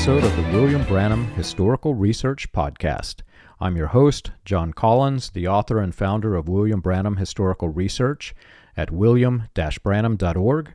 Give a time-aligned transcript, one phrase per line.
[0.00, 3.16] episode of the William Branham Historical Research Podcast.
[3.60, 8.34] I'm your host, John Collins, the author and founder of William Branham Historical Research
[8.78, 9.50] at william
[9.82, 10.72] branham.org.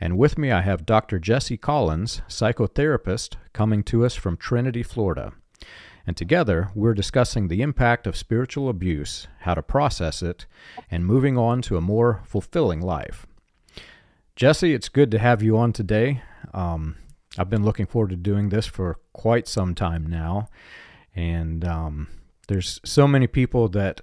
[0.00, 1.18] And with me, I have Dr.
[1.18, 5.32] Jesse Collins, psychotherapist, coming to us from Trinity, Florida.
[6.06, 10.46] And together, we're discussing the impact of spiritual abuse, how to process it,
[10.88, 13.26] and moving on to a more fulfilling life.
[14.36, 16.22] Jesse, it's good to have you on today.
[16.54, 16.94] Um,
[17.36, 20.48] I've been looking forward to doing this for quite some time now.
[21.14, 22.08] And um,
[22.46, 24.00] there's so many people that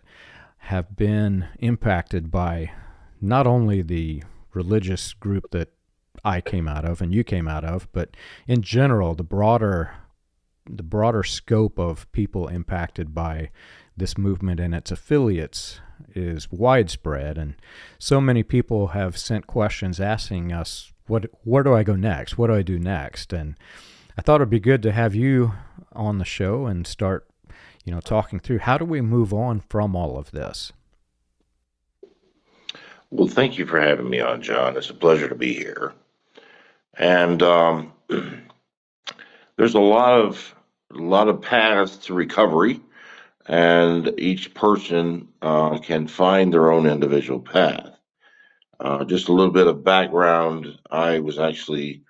[0.58, 2.72] have been impacted by
[3.22, 4.24] not only the
[4.54, 5.70] religious group that
[6.24, 8.16] I came out of and you came out of, but
[8.48, 9.92] in general, the broader
[10.68, 13.52] the broader scope of people impacted by
[13.96, 15.80] this movement and its affiliates
[16.16, 17.56] is widespread and
[18.00, 22.38] so many people have sent questions asking us what where do I go next?
[22.38, 23.34] What do I do next?
[23.34, 23.56] And
[24.18, 25.54] I thought it'd be good to have you
[25.94, 27.28] on the show and start,
[27.84, 30.72] you know, talking through how do we move on from all of this.
[33.12, 34.76] Well, thank you for having me on, John.
[34.76, 35.94] It's a pleasure to be here.
[36.96, 37.94] And um,
[39.58, 40.56] there's a lot of
[40.92, 42.80] a lot of paths to recovery,
[43.48, 47.95] and each person uh, can find their own individual path.
[48.80, 50.78] Uh, just a little bit of background.
[50.92, 52.04] I was actually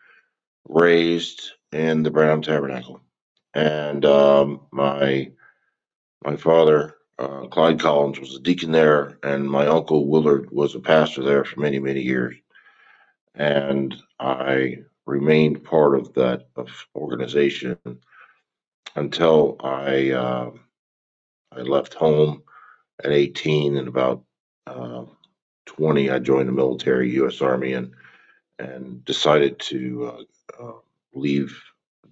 [0.67, 3.01] raised in the Branham Tabernacle,
[3.53, 5.31] and um, my
[6.23, 10.79] my father, uh, Clyde Collins, was a deacon there, and my uncle Willard was a
[10.79, 12.35] pastor there for many many years.
[13.35, 17.77] And I remained part of that of organization
[18.95, 20.51] until I uh,
[21.51, 22.43] I left home
[23.03, 24.23] at 18 and about
[24.67, 25.05] uh,
[25.65, 27.41] 20, I joined the military, U.S.
[27.41, 27.91] Army, and
[28.59, 30.25] and decided to
[30.59, 30.73] uh, uh,
[31.13, 31.61] leave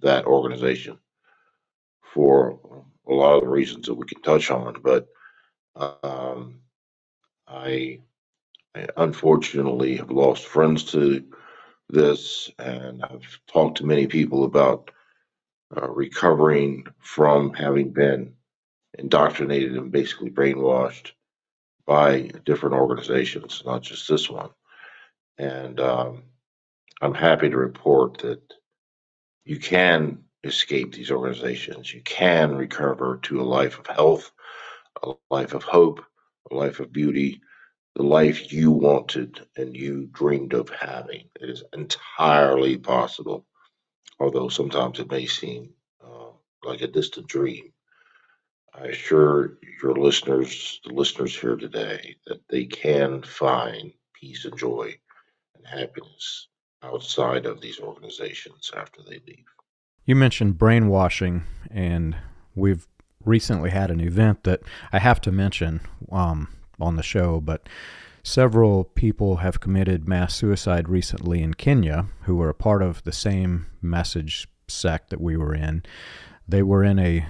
[0.02, 0.98] that organization
[2.12, 2.58] for
[3.08, 4.76] a lot of the reasons that we can touch on.
[4.82, 5.08] But
[5.76, 6.60] um,
[7.48, 8.00] I,
[8.74, 11.24] I unfortunately have lost friends to
[11.88, 14.90] this, and I've talked to many people about
[15.76, 18.34] uh, recovering from having been
[18.98, 21.12] indoctrinated and basically brainwashed
[21.86, 24.50] by different organizations, not just this one.
[25.38, 26.24] And um,
[27.02, 28.42] I'm happy to report that
[29.44, 31.92] you can escape these organizations.
[31.92, 34.32] You can recover to a life of health,
[35.02, 36.04] a life of hope,
[36.50, 37.40] a life of beauty,
[37.96, 41.30] the life you wanted and you dreamed of having.
[41.40, 43.46] It is entirely possible,
[44.20, 45.74] although sometimes it may seem
[46.04, 46.30] uh,
[46.64, 47.73] like a distant dream.
[48.74, 54.94] I assure your listeners, the listeners here today, that they can find peace and joy
[55.56, 56.48] and happiness
[56.82, 59.44] outside of these organizations after they leave.
[60.04, 62.16] You mentioned brainwashing, and
[62.54, 62.86] we've
[63.24, 65.80] recently had an event that I have to mention
[66.10, 66.48] um,
[66.80, 67.68] on the show, but
[68.22, 73.12] several people have committed mass suicide recently in Kenya who were a part of the
[73.12, 75.82] same message sect that we were in.
[76.46, 77.26] They were in a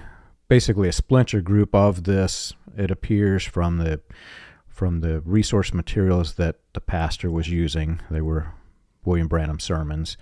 [0.47, 2.53] basically a splinter group of this.
[2.77, 4.01] It appears from the
[4.67, 8.01] from the resource materials that the pastor was using.
[8.11, 8.51] They were
[9.05, 10.17] William Branham sermons,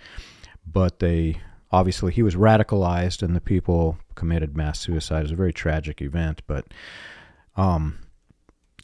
[0.65, 1.41] but they
[1.71, 5.19] obviously he was radicalized and the people committed mass suicide.
[5.19, 6.67] It was a very tragic event, but
[7.55, 7.99] um,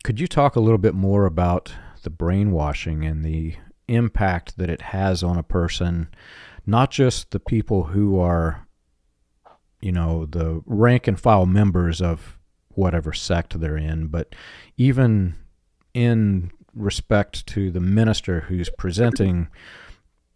[0.04, 3.56] could you talk a little bit more about the brainwashing and the
[3.88, 6.08] impact that it has on a person,
[6.66, 8.68] not just the people who are
[9.82, 12.38] you know, the rank and file members of
[12.70, 14.36] whatever sect they're in, but
[14.78, 15.36] even
[15.94, 19.48] in respect to the minister who's presenting,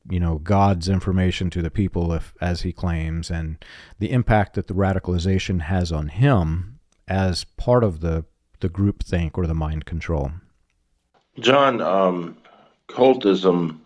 [0.10, 3.64] you know, God's information to the people, if, as he claims, and
[4.00, 8.26] the impact that the radicalization has on him as part of the
[8.60, 10.32] the group think or the mind control.
[11.38, 12.38] John, um,
[12.88, 13.80] cultism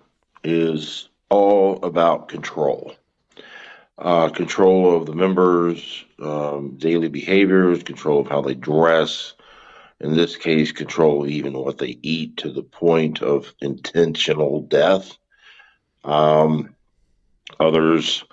[0.43, 2.93] is all about control
[3.97, 9.33] uh, control of the members' um, daily behaviors, control of how they dress.
[9.99, 15.17] In this case, control even what they eat to the point of intentional death.
[16.03, 16.75] Um,
[17.59, 18.23] others,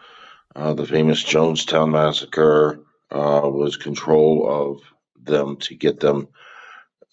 [0.55, 4.83] uh, the famous Jonestown massacre, uh, was control of
[5.25, 6.29] them to get them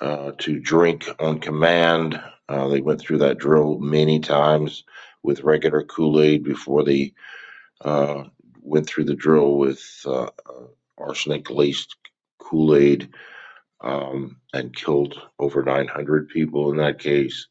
[0.01, 2.21] uh, to drink on command.
[2.49, 4.83] Uh, they went through that drill many times
[5.23, 7.13] with regular Kool Aid before they
[7.81, 8.25] uh,
[8.61, 10.67] went through the drill with uh, uh
[10.97, 11.95] arsenic laced
[12.39, 13.09] Kool Aid
[13.81, 17.47] um, and killed over 900 people in that case.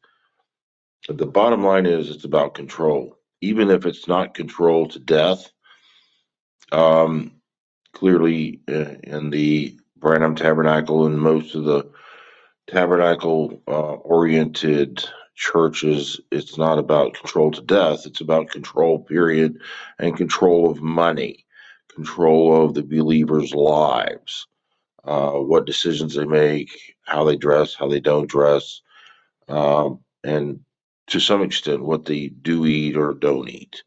[1.09, 3.17] The bottom line is it's about control.
[3.41, 5.51] Even if it's not control to death,
[6.71, 7.33] Um,
[7.93, 11.91] clearly, uh, in the Branham Tabernacle and most of the
[12.67, 15.03] tabernacle uh, oriented
[15.41, 19.57] churches, it's not about control to death, it's about control, period,
[19.97, 21.45] and control of money,
[21.95, 24.45] control of the believers' lives,
[25.03, 26.69] uh, what decisions they make,
[27.05, 28.81] how they dress, how they don't dress,
[29.49, 30.59] um, and
[31.07, 33.81] to some extent what they do eat or don't eat.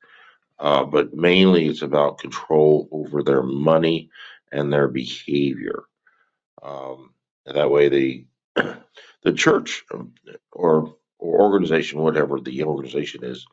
[0.59, 4.11] Uh, but mainly it's about control over their money
[4.51, 5.85] and their behavior.
[6.63, 7.11] Um,
[7.47, 8.25] that way, the
[9.23, 9.85] the church
[10.53, 13.47] or, or organization, whatever the organization is,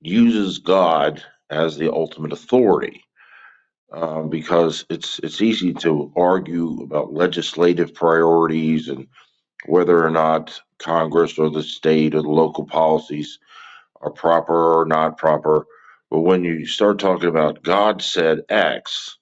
[0.00, 3.02] uses God as the ultimate authority.
[3.92, 9.06] Um, because it's it's easy to argue about legislative priorities and
[9.66, 13.38] whether or not Congress or the state or the local policies
[14.00, 15.66] are proper or not proper.
[16.10, 19.18] But when you start talking about God said X,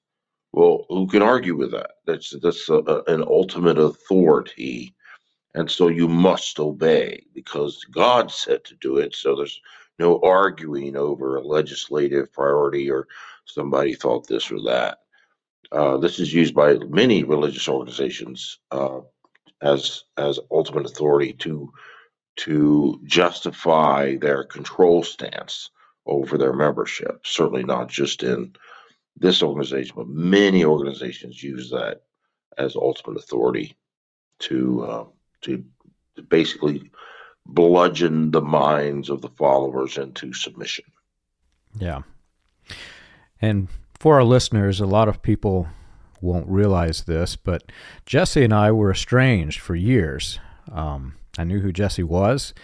[0.52, 1.92] well, who can argue with that?
[2.06, 4.94] That's that's a, a, an ultimate authority,
[5.54, 9.14] and so you must obey because God said to do it.
[9.14, 9.60] So there's
[9.98, 13.06] no arguing over a legislative priority or
[13.44, 14.98] somebody thought this or that.
[15.70, 19.00] Uh, this is used by many religious organizations uh,
[19.60, 21.72] as as ultimate authority to
[22.36, 25.70] to justify their control stance
[26.06, 27.26] over their membership.
[27.26, 28.54] Certainly not just in
[29.16, 32.02] this organization, but many organizations use that
[32.56, 33.76] as ultimate authority
[34.40, 35.04] to uh,
[35.42, 35.64] to,
[36.16, 36.90] to basically
[37.46, 40.84] bludgeon the minds of the followers into submission.
[41.78, 42.02] Yeah,
[43.40, 43.68] and
[43.98, 45.68] for our listeners, a lot of people
[46.20, 47.70] won't realize this, but
[48.06, 50.38] Jesse and I were estranged for years.
[50.70, 52.54] Um, I knew who Jesse was.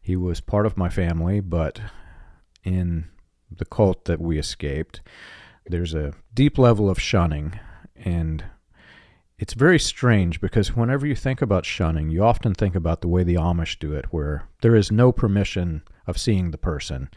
[0.00, 1.80] He was part of my family, but
[2.62, 3.08] in
[3.50, 5.00] the cult that we escaped,
[5.66, 7.58] there's a deep level of shunning,
[7.96, 8.44] and
[9.38, 13.22] it's very strange because whenever you think about shunning, you often think about the way
[13.22, 17.08] the Amish do it, where there is no permission of seeing the person.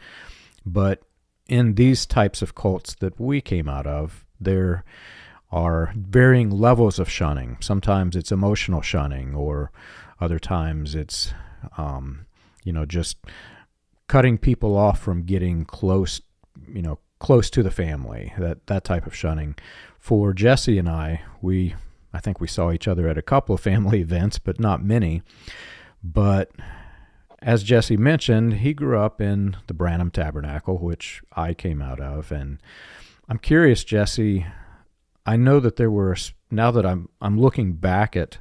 [0.64, 1.02] But
[1.48, 4.84] in these types of cults that we came out of, there
[5.50, 7.56] are varying levels of shunning.
[7.60, 9.72] Sometimes it's emotional shunning, or
[10.20, 11.34] other times it's,
[11.76, 12.26] um,
[12.62, 13.18] you know, just
[14.06, 16.20] cutting people off from getting close,
[16.68, 19.56] you know, close to the family, that, that type of shunning.
[19.98, 21.74] For Jesse and I, we,
[22.12, 25.22] I think we saw each other at a couple of family events, but not many.
[26.02, 26.50] But
[27.40, 32.30] as Jesse mentioned, he grew up in the Branham Tabernacle, which I came out of.
[32.30, 32.58] And
[33.28, 34.46] I'm curious, Jesse,
[35.26, 36.16] I know that there were,
[36.50, 38.38] now that I'm, I'm looking back at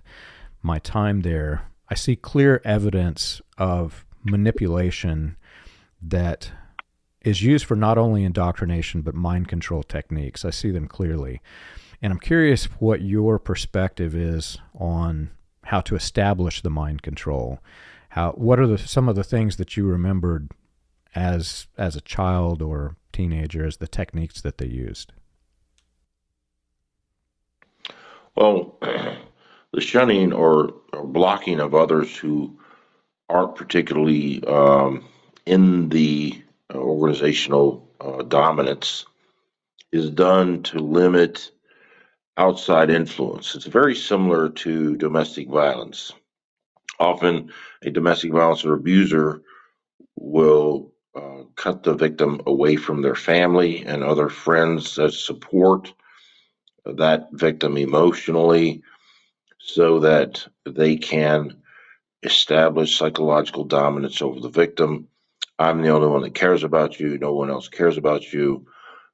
[0.62, 5.36] my time there, I see clear evidence of manipulation
[6.02, 6.52] that
[7.22, 10.44] is used for not only indoctrination but mind control techniques.
[10.46, 11.42] I see them clearly.
[12.02, 15.32] And I'm curious what your perspective is on
[15.66, 17.60] how to establish the mind control.
[18.10, 20.50] How what are the some of the things that you remembered
[21.14, 25.14] as as a child or teenager as the techniques that they used?
[28.36, 32.60] Well, the shunning or, or blocking of others who
[33.30, 35.06] aren't particularly um,
[35.46, 36.42] in the
[36.74, 39.06] organizational uh, dominance
[39.92, 41.52] is done to limit
[42.42, 43.56] outside influence.
[43.56, 46.12] It's very similar to domestic violence.
[47.00, 47.52] Often,
[47.84, 49.44] a domestic violence or abuser
[50.16, 55.94] will uh, cut the victim away from their family and other friends that support
[56.86, 58.82] that victim emotionally
[59.60, 61.62] so that they can
[62.24, 65.08] establish psychological dominance over the victim
[65.62, 67.20] I'm the only one that cares about you.
[67.20, 68.66] No one else cares about you.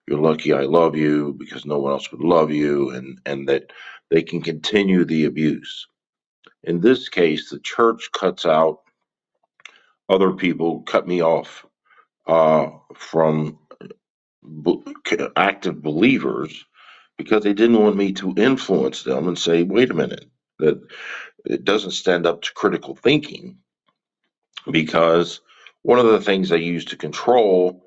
[0.07, 3.71] You're lucky I love you because no one else would love you, and, and that
[4.09, 5.87] they can continue the abuse.
[6.63, 8.79] In this case, the church cuts out
[10.09, 11.65] other people, cut me off
[12.27, 13.59] uh, from
[15.35, 16.65] active believers
[17.17, 20.25] because they didn't want me to influence them and say, wait a minute,
[20.59, 20.81] that
[21.45, 23.57] it doesn't stand up to critical thinking
[24.71, 25.41] because
[25.83, 27.83] one of the things they use to control,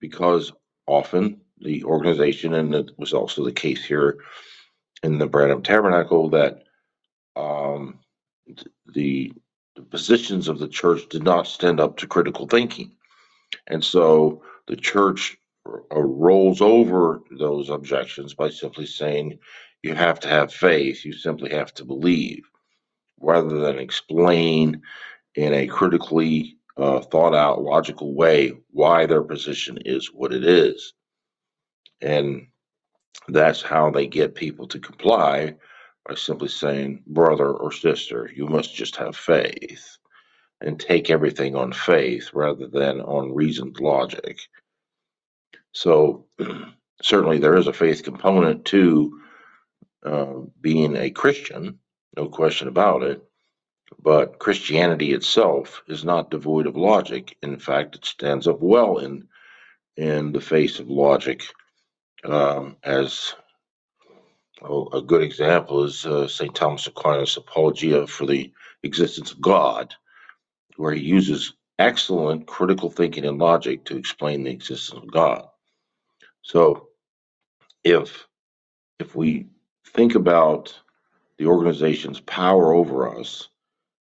[0.00, 0.52] because
[0.86, 4.18] often the organization, and it was also the case here
[5.02, 6.62] in the Branham Tabernacle, that
[7.36, 7.98] um,
[8.94, 9.32] the,
[9.74, 12.92] the positions of the church did not stand up to critical thinking.
[13.66, 19.38] And so the church uh, rolls over those objections by simply saying
[19.82, 22.44] you have to have faith, you simply have to believe,
[23.20, 24.82] rather than explain
[25.34, 30.94] in a critically uh, thought out, logical way why their position is what it is.
[32.04, 32.48] And
[33.28, 35.56] that's how they get people to comply
[36.06, 39.96] by simply saying, brother or sister, you must just have faith
[40.60, 44.38] and take everything on faith rather than on reasoned logic.
[45.72, 46.26] So,
[47.02, 49.20] certainly, there is a faith component to
[50.04, 51.78] uh, being a Christian,
[52.16, 53.22] no question about it.
[54.02, 57.36] But Christianity itself is not devoid of logic.
[57.42, 59.26] In fact, it stands up well in
[59.96, 61.44] in the face of logic.
[62.24, 63.34] Um, as
[64.62, 66.54] oh, a good example is uh, St.
[66.54, 68.52] Thomas Aquinas' Apologia for the
[68.82, 69.94] Existence of God,
[70.76, 75.46] where he uses excellent critical thinking and logic to explain the existence of God.
[76.42, 76.88] So,
[77.82, 78.26] if
[78.98, 79.48] if we
[79.88, 80.78] think about
[81.38, 83.48] the organization's power over us,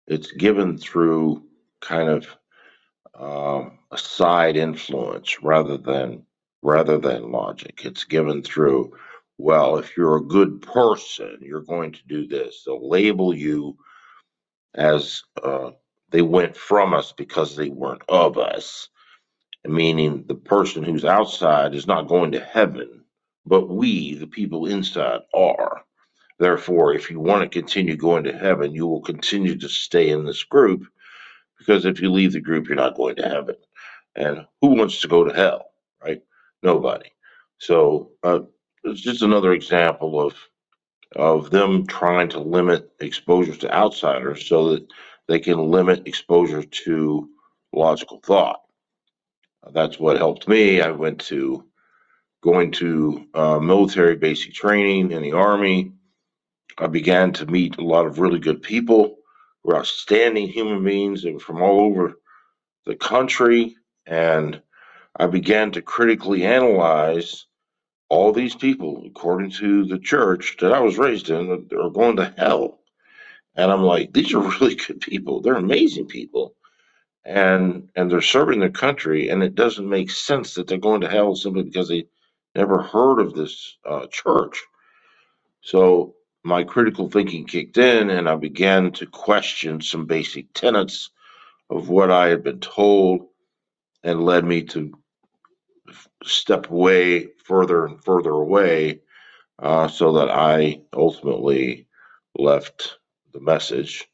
[0.06, 1.44] it's given through
[1.80, 2.36] kind of
[3.14, 6.24] um, a side influence rather than
[6.62, 7.82] rather than logic.
[7.84, 8.92] It's given through,
[9.38, 12.62] well, if you're a good person, you're going to do this.
[12.66, 13.76] They'll label you
[14.74, 15.70] as uh,
[16.10, 18.88] they went from us because they weren't of us,
[19.66, 23.04] meaning the person who's outside is not going to heaven,
[23.46, 25.82] but we, the people inside, are.
[26.38, 30.24] Therefore, if you want to continue going to heaven, you will continue to stay in
[30.24, 30.86] this group
[31.58, 33.56] because if you leave the group, you're not going to heaven.
[34.16, 35.66] And who wants to go to hell,
[36.02, 36.22] right?
[36.62, 37.10] Nobody.
[37.58, 38.40] So uh,
[38.84, 40.34] it's just another example of
[41.16, 44.86] of them trying to limit exposure to outsiders so that
[45.28, 47.28] they can limit exposure to
[47.72, 48.60] logical thought.
[49.72, 50.82] That's what helped me.
[50.82, 51.64] I went to
[52.42, 55.92] going to uh, military basic training in the army
[56.78, 59.16] I began to meet a lot of really good people
[59.64, 62.20] who are outstanding human beings and from all over
[62.86, 63.76] the country.
[64.06, 64.62] And
[65.16, 67.46] I began to critically analyze
[68.08, 72.16] all these people, according to the church that I was raised in, that are going
[72.16, 72.80] to hell.
[73.56, 75.40] And I'm like, these are really good people.
[75.40, 76.54] They're amazing people.
[77.24, 81.10] And and they're serving their country, and it doesn't make sense that they're going to
[81.10, 82.06] hell simply because they
[82.54, 84.58] never heard of this uh, church.
[85.62, 91.10] So my critical thinking kicked in and I began to question some basic tenets
[91.70, 93.26] of what I had been told
[94.02, 94.92] and led me to
[96.24, 99.00] step away further and further away
[99.58, 101.86] uh, so that I ultimately
[102.36, 102.98] left
[103.32, 104.06] the message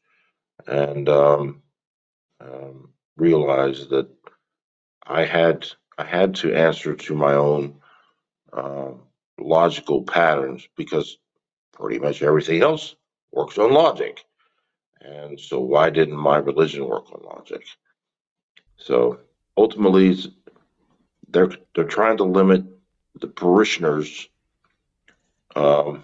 [0.67, 1.61] and um,
[2.39, 4.09] um, realized that
[5.05, 7.75] I had I had to answer to my own
[8.51, 8.91] uh,
[9.39, 11.17] logical patterns because
[11.73, 12.95] pretty much everything else
[13.31, 14.23] works on logic.
[15.01, 17.63] And so, why didn't my religion work on logic?
[18.77, 19.19] So,
[19.57, 20.17] ultimately,
[21.29, 22.63] they're they're trying to limit
[23.19, 24.27] the parishioners'
[25.55, 26.03] um,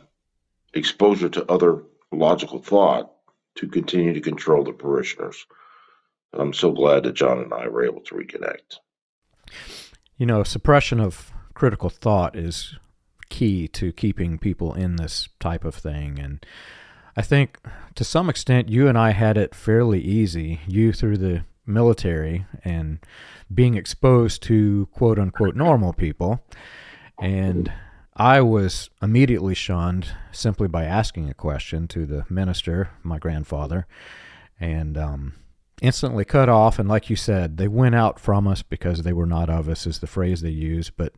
[0.74, 3.12] exposure to other logical thought
[3.56, 5.46] to continue to control the parishioners.
[6.34, 8.78] I'm so glad that John and I were able to reconnect.
[10.18, 12.78] You know, suppression of critical thought is
[13.30, 16.20] key to keeping people in this type of thing.
[16.20, 16.46] And
[17.18, 17.60] I think
[17.96, 20.62] to some extent, you and I had it fairly easy.
[20.68, 23.00] You through the military and
[23.54, 26.44] being exposed to quote unquote normal people.
[27.20, 27.72] And
[28.16, 33.88] I was immediately shunned simply by asking a question to the minister, my grandfather.
[34.60, 35.34] And um,
[35.82, 36.80] instantly cut off.
[36.80, 39.88] And like you said, they went out from us because they were not of us,
[39.88, 40.90] is the phrase they use.
[40.90, 41.14] But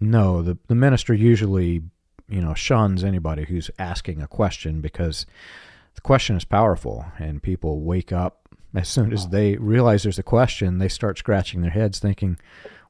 [0.00, 1.82] no, the, the minister usually,
[2.28, 5.26] you know, shuns anybody who's asking a question because
[5.96, 8.43] the question is powerful and people wake up
[8.74, 12.38] as soon as they realize there's a question, they start scratching their heads thinking,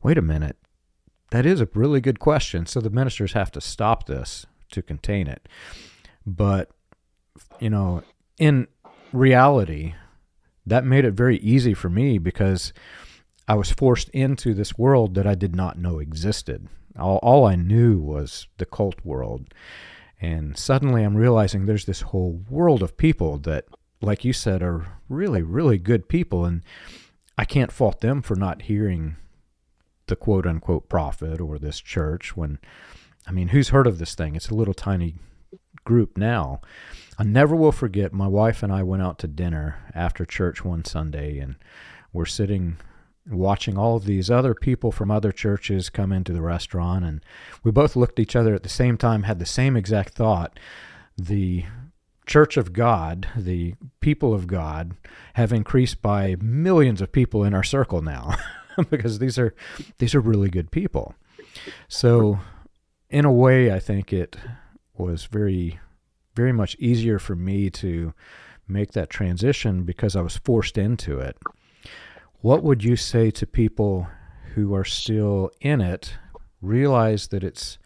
[0.02, 0.56] wait a minute,
[1.30, 2.66] that is a really good question.
[2.66, 5.48] So the ministers have to stop this to contain it.
[6.26, 6.70] But,
[7.60, 8.02] you know,
[8.38, 8.66] in
[9.12, 9.94] reality,
[10.66, 12.72] that made it very easy for me because
[13.46, 16.68] I was forced into this world that I did not know existed.
[16.98, 19.52] All, all I knew was the cult world.
[20.20, 23.66] And suddenly I'm realizing there's this whole world of people that,
[24.04, 26.44] like you said, are really, really good people.
[26.44, 26.62] And
[27.36, 29.16] I can't fault them for not hearing
[30.06, 32.58] the quote unquote prophet or this church when,
[33.26, 34.36] I mean, who's heard of this thing?
[34.36, 35.14] It's a little tiny
[35.84, 36.60] group now.
[37.18, 40.84] I never will forget my wife and I went out to dinner after church one
[40.84, 41.56] Sunday and
[42.12, 42.76] we're sitting
[43.30, 47.24] watching all of these other people from other churches come into the restaurant and
[47.62, 50.58] we both looked at each other at the same time had the same exact thought
[51.16, 51.64] the
[52.26, 54.92] church of god the people of god
[55.34, 58.34] have increased by millions of people in our circle now
[58.90, 59.54] because these are
[59.98, 61.14] these are really good people
[61.88, 62.38] so
[63.14, 64.36] in a way, I think it
[64.96, 65.78] was very,
[66.34, 68.12] very much easier for me to
[68.66, 71.36] make that transition because I was forced into it.
[72.40, 74.08] What would you say to people
[74.54, 76.14] who are still in it,
[76.60, 77.78] realize that it's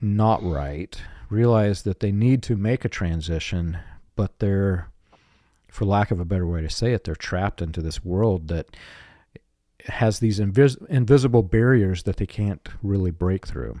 [0.00, 0.98] not right,
[1.32, 3.78] realize that they need to make a transition,
[4.14, 4.88] but they're,
[5.68, 8.76] for lack of a better way to say it, they're trapped into this world that
[9.86, 13.80] has these invis- invisible barriers that they can't really break through?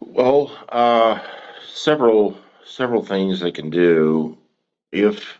[0.00, 1.20] Well, uh,
[1.66, 4.36] several several things they can do
[4.90, 5.38] if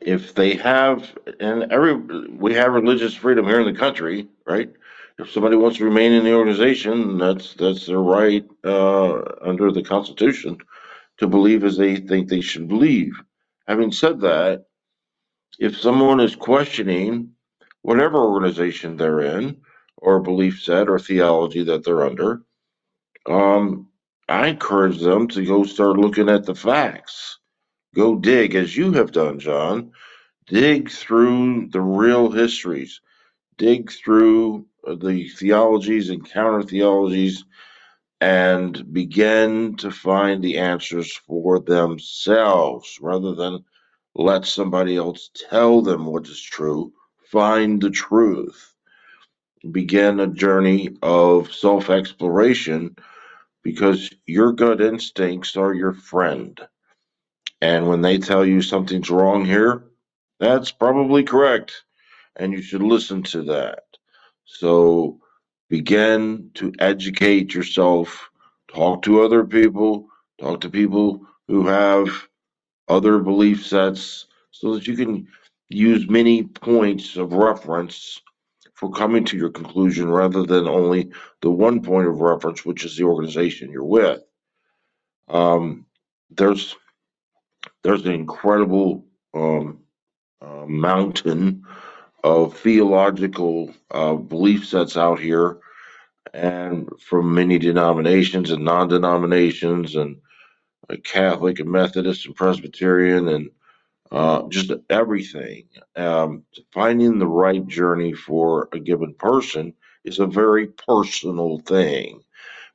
[0.00, 4.72] if they have and every we have religious freedom here in the country, right?
[5.18, 9.82] If somebody wants to remain in the organization, that's that's their right uh, under the
[9.82, 10.58] Constitution
[11.18, 13.14] to believe as they think they should believe.
[13.66, 14.66] Having said that,
[15.58, 17.30] if someone is questioning
[17.82, 19.56] whatever organization they're in,
[19.96, 22.42] or belief set or theology that they're under,
[23.26, 23.88] um,
[24.28, 27.38] I encourage them to go start looking at the facts.
[27.94, 29.92] Go dig, as you have done, John.
[30.46, 33.00] Dig through the real histories.
[33.58, 37.44] Dig through uh, the theologies and counter theologies
[38.20, 43.64] and begin to find the answers for themselves rather than
[44.14, 46.92] let somebody else tell them what is true.
[47.30, 48.74] Find the truth.
[49.70, 52.96] Begin a journey of self exploration
[53.62, 56.58] because your gut instincts are your friend.
[57.60, 59.84] And when they tell you something's wrong here,
[60.40, 61.82] that's probably correct.
[62.36, 63.84] And you should listen to that.
[64.44, 65.20] So
[65.68, 68.30] begin to educate yourself,
[68.68, 70.08] talk to other people,
[70.40, 72.08] talk to people who have
[72.88, 75.26] other belief sets so that you can
[75.68, 78.20] use many points of reference
[78.74, 82.96] for coming to your conclusion rather than only the one point of reference, which is
[82.96, 84.22] the organization you're with.
[85.28, 85.86] Um,
[86.30, 86.76] there's
[87.82, 89.80] there's an incredible um,
[90.40, 91.64] uh, mountain
[92.26, 95.58] of theological uh, belief sets out here,
[96.34, 100.16] and from many denominations and non-denominations, and
[100.90, 103.50] uh, Catholic and Methodist and Presbyterian and
[104.10, 105.68] uh, just everything.
[105.94, 109.72] Um, finding the right journey for a given person
[110.04, 112.22] is a very personal thing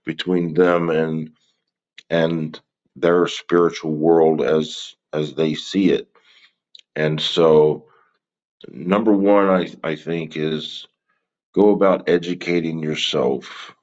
[0.06, 1.32] between them and
[2.10, 2.60] and
[2.96, 6.08] their spiritual world as as they see it.
[6.96, 7.86] And so,
[8.70, 10.88] number one, I I think is
[11.54, 13.74] go about educating yourself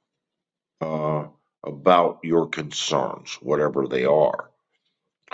[0.80, 1.26] uh,
[1.64, 4.50] about your concerns, whatever they are.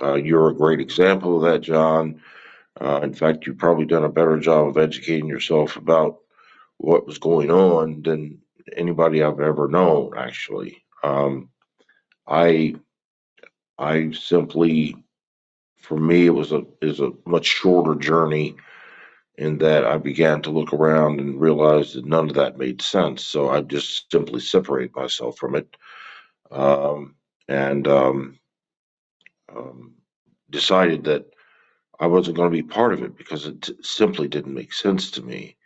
[0.03, 2.21] Uh, you're a great example of that, John.
[2.81, 6.19] Uh, in fact, you've probably done a better job of educating yourself about
[6.79, 8.41] what was going on than
[8.77, 10.13] anybody I've ever known.
[10.17, 11.51] Actually, um,
[12.27, 12.75] I
[13.79, 14.97] I simply,
[15.79, 18.57] for me, it was a is a much shorter journey
[19.37, 23.25] in that I began to look around and realize that none of that made sense.
[23.25, 25.77] So I just simply separated myself from it,
[26.51, 27.17] um,
[27.49, 28.39] and um,
[29.55, 29.95] um,
[30.51, 31.27] decided that
[31.99, 35.23] I wasn't going to be part of it because it simply didn't make sense to
[35.23, 35.57] me.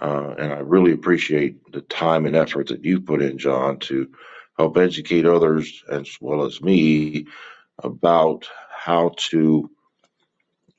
[0.00, 4.10] Uh, and I really appreciate the time and effort that you put in, John, to
[4.58, 7.26] help educate others as well as me
[7.82, 9.70] about how to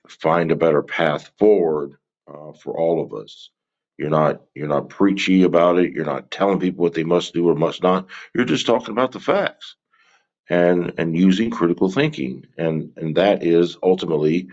[0.07, 3.49] find a better path forward uh, for all of us.
[3.97, 5.93] You're not you're not preachy about it.
[5.93, 8.07] You're not telling people what they must do or must not.
[8.33, 9.75] You're just talking about the facts
[10.49, 14.47] and and using critical thinking and and that is ultimately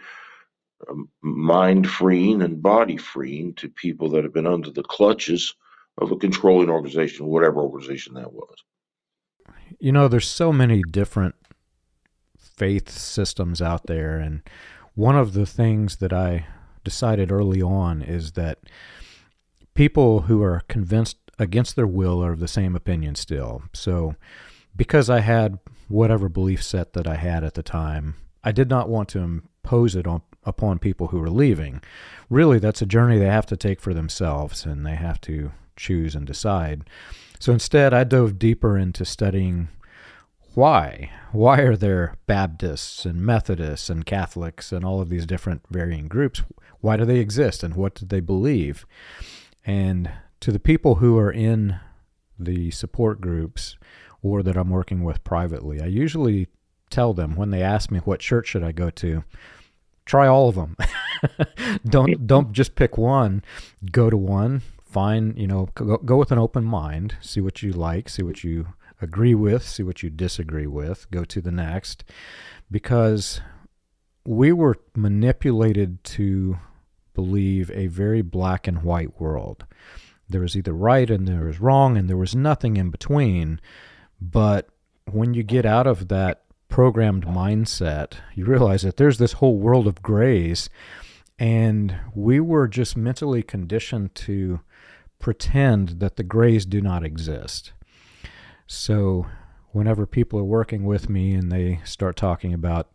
[0.89, 5.55] um, mind freeing and body freeing to people that have been under the clutches
[5.99, 8.55] of a controlling organization whatever organization that was
[9.79, 11.35] you know there's so many different
[12.39, 14.43] faith systems out there and
[14.95, 16.47] one of the things that i
[16.85, 18.59] decided early on is that
[19.75, 24.15] people who are convinced against their will are of the same opinion still so
[24.75, 28.89] because I had whatever belief set that I had at the time, I did not
[28.89, 31.81] want to impose it on upon people who were leaving.
[32.29, 36.17] Really, that's a journey they have to take for themselves and they have to choose
[36.17, 36.83] and decide.
[37.39, 39.69] So instead, I dove deeper into studying
[40.55, 41.11] why.
[41.31, 46.43] Why are there Baptists and Methodists and Catholics and all of these different varying groups?
[46.83, 48.85] Why do they exist and what do they believe?
[49.65, 51.81] And to the people who are in
[52.39, 53.77] the support groups,
[54.23, 55.81] or that I'm working with privately.
[55.81, 56.47] I usually
[56.91, 59.25] tell them when they ask me what church should I go to,
[60.07, 60.77] try all of them.
[61.85, 63.43] don't don't just pick one.
[63.91, 67.73] Go to one, find, you know, go, go with an open mind, see what you
[67.73, 68.69] like, see what you
[69.01, 72.05] agree with, see what you disagree with, go to the next.
[72.71, 73.41] Because
[74.25, 76.59] we were manipulated to
[77.15, 79.65] believe a very black and white world.
[80.29, 83.61] There was either right and there was wrong, and there was nothing in between.
[84.21, 84.69] But
[85.11, 89.87] when you get out of that programmed mindset, you realize that there's this whole world
[89.87, 90.71] of grays.
[91.39, 94.61] And we were just mentally conditioned to
[95.19, 97.73] pretend that the grays do not exist.
[98.67, 99.27] So,
[99.73, 102.91] whenever people are working with me and they start talking about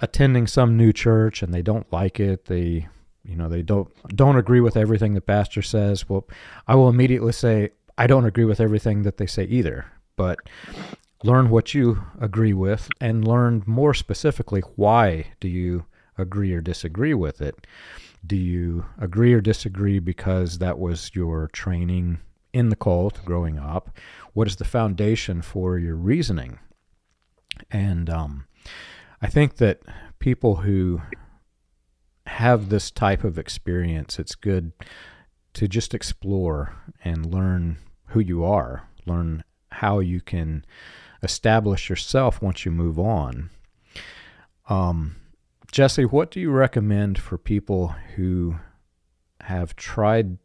[0.00, 2.88] attending some new church and they don't like it, they
[3.28, 6.08] you know they don't don't agree with everything the pastor says.
[6.08, 6.26] Well
[6.66, 9.86] i will immediately say i don't agree with everything that they say either
[10.16, 10.38] but
[11.22, 15.84] learn what you agree with and learn more specifically why do you
[16.18, 17.66] agree or disagree with it.
[18.26, 22.18] Do you agree or disagree because that was your training
[22.52, 23.96] in the cult growing up?
[24.32, 26.58] What is the foundation for your reasoning?
[27.70, 28.46] And um,
[29.20, 29.80] i think that
[30.20, 31.00] people who
[32.28, 34.72] have this type of experience, it's good
[35.54, 40.64] to just explore and learn who you are, learn how you can
[41.22, 43.50] establish yourself once you move on.
[44.68, 45.16] Um,
[45.72, 48.56] Jesse, what do you recommend for people who
[49.40, 50.38] have tried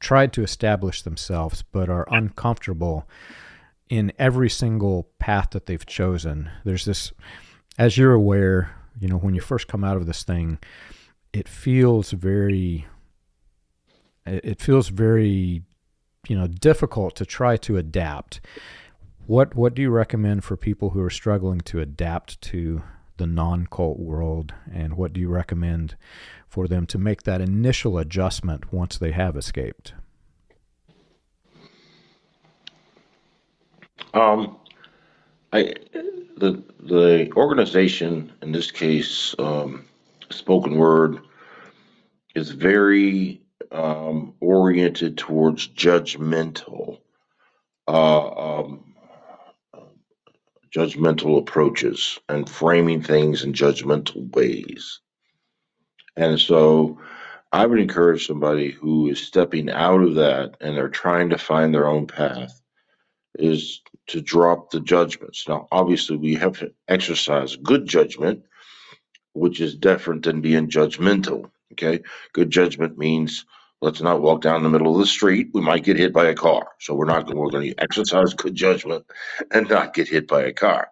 [0.00, 3.08] tried to establish themselves but are uncomfortable
[3.88, 6.50] in every single path that they've chosen?
[6.64, 7.12] There's this,
[7.78, 10.58] as you're aware, you know, when you first come out of this thing,
[11.32, 12.86] it feels very
[14.26, 15.62] it feels very
[16.28, 18.40] you know difficult to try to adapt.
[19.26, 22.82] What what do you recommend for people who are struggling to adapt to
[23.16, 24.54] the non-cult world?
[24.72, 25.96] And what do you recommend
[26.48, 29.92] for them to make that initial adjustment once they have escaped?
[34.14, 34.56] Um
[35.52, 35.74] i
[36.36, 39.87] the the organization in this case um
[40.48, 41.18] spoken word
[42.34, 47.00] is very um, oriented towards judgmental,
[47.86, 48.94] uh, um,
[50.74, 55.00] judgmental approaches and framing things in judgmental ways.
[56.16, 56.98] And so,
[57.52, 61.74] I would encourage somebody who is stepping out of that and they're trying to find
[61.74, 62.58] their own path
[63.38, 65.46] is to drop the judgments.
[65.46, 68.44] Now, obviously, we have to exercise good judgment
[69.32, 71.50] which is different than being judgmental.
[71.72, 72.02] Okay.
[72.32, 73.44] Good judgment means
[73.80, 75.50] let's not walk down the middle of the street.
[75.52, 76.68] We might get hit by a car.
[76.80, 79.06] So we're not going, we're going to exercise good judgment
[79.50, 80.90] and not get hit by a car.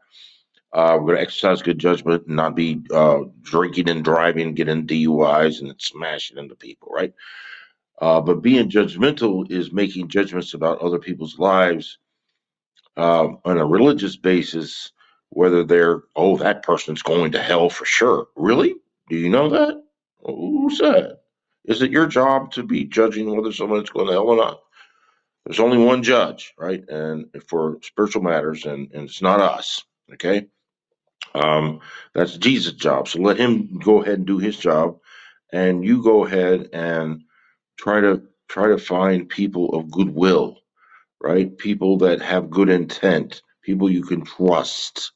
[0.72, 4.86] Uh, we're going to exercise good judgment and not be uh, drinking and driving, getting
[4.86, 7.14] DUIs and smashing into people, right?
[7.98, 11.98] Uh, but being judgmental is making judgments about other people's lives
[12.96, 14.92] uh, on a religious basis
[15.36, 18.28] whether they're, oh, that person's going to hell for sure.
[18.36, 18.74] Really?
[19.10, 19.82] Do you know that?
[20.24, 21.16] Who said?
[21.66, 24.60] Is it your job to be judging whether someone's going to hell or not?
[25.44, 26.82] There's only one judge, right?
[26.88, 30.46] And for spiritual matters, and, and it's not us, okay?
[31.34, 31.80] Um,
[32.14, 33.06] that's Jesus' job.
[33.06, 35.00] So let him go ahead and do his job,
[35.52, 37.24] and you go ahead and
[37.78, 40.56] try to try to find people of goodwill,
[41.20, 41.58] right?
[41.58, 45.12] People that have good intent, people you can trust,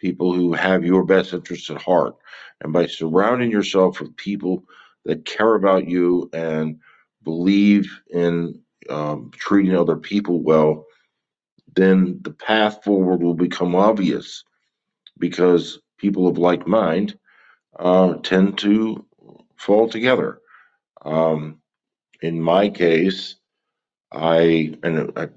[0.00, 2.16] people who have your best interests at heart.
[2.62, 4.64] And by surrounding yourself with people
[5.04, 6.80] that care about you and
[7.22, 10.86] believe in um, treating other people well,
[11.76, 14.44] then the path forward will become obvious
[15.18, 17.18] because people of like mind
[17.78, 19.04] uh, tend to
[19.56, 20.40] fall together.
[21.02, 21.60] Um,
[22.22, 23.36] in my case,
[24.12, 25.28] I and I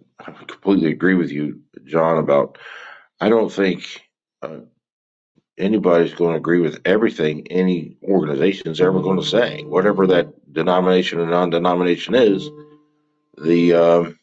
[0.47, 2.57] completely agree with you, John, about
[3.19, 4.01] I don't think
[4.43, 4.59] uh,
[5.57, 10.53] anybody's going to agree with everything any organization is ever going to say, whatever that
[10.53, 12.49] denomination or non-denomination is.
[13.43, 14.19] The um,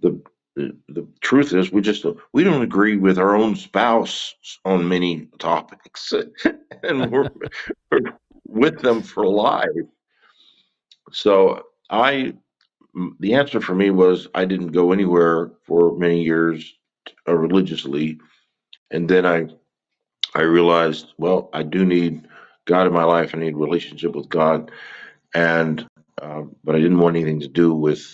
[0.00, 0.22] the,
[0.54, 5.28] the the truth is, we just we don't agree with our own spouse on many
[5.38, 6.14] topics,
[6.82, 7.28] and we're,
[7.90, 8.00] we're
[8.46, 9.66] with them for life.
[11.12, 12.34] So I,
[13.20, 16.75] the answer for me was I didn't go anywhere for many years
[17.26, 18.18] religiously,
[18.90, 19.48] and then I
[20.34, 22.28] I realized, well, I do need
[22.66, 23.34] God in my life.
[23.34, 24.70] I need a relationship with God,
[25.34, 25.86] and
[26.20, 28.04] uh, but I didn't want anything to do with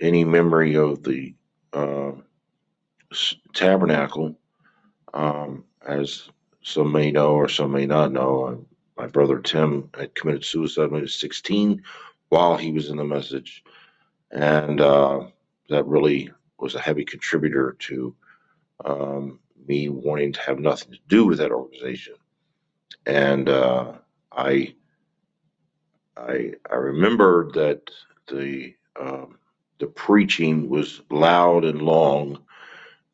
[0.00, 1.34] any memory of the
[1.72, 2.12] uh,
[3.54, 4.36] tabernacle,
[5.14, 6.28] um, as
[6.62, 8.44] some may know or some may not know.
[8.44, 8.56] Uh,
[8.96, 11.82] my brother Tim had committed suicide when he was 16
[12.28, 13.64] while he was in the message,
[14.30, 15.26] and uh,
[15.68, 18.14] that really was a heavy contributor to
[18.84, 22.14] um, me wanting to have nothing to do with that organization.
[23.06, 23.94] And uh,
[24.30, 24.74] I,
[26.16, 27.90] I, I remember that
[28.28, 29.38] the um,
[29.78, 32.38] the preaching was loud and long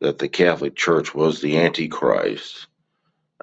[0.01, 2.66] that the Catholic Church was the Antichrist,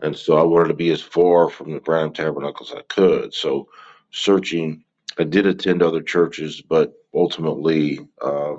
[0.01, 3.34] and so I wanted to be as far from the Branham Tabernacle as I could.
[3.34, 3.69] So
[4.12, 4.84] searching,
[5.17, 7.99] I did attend other churches, but ultimately.
[8.21, 8.58] Uh,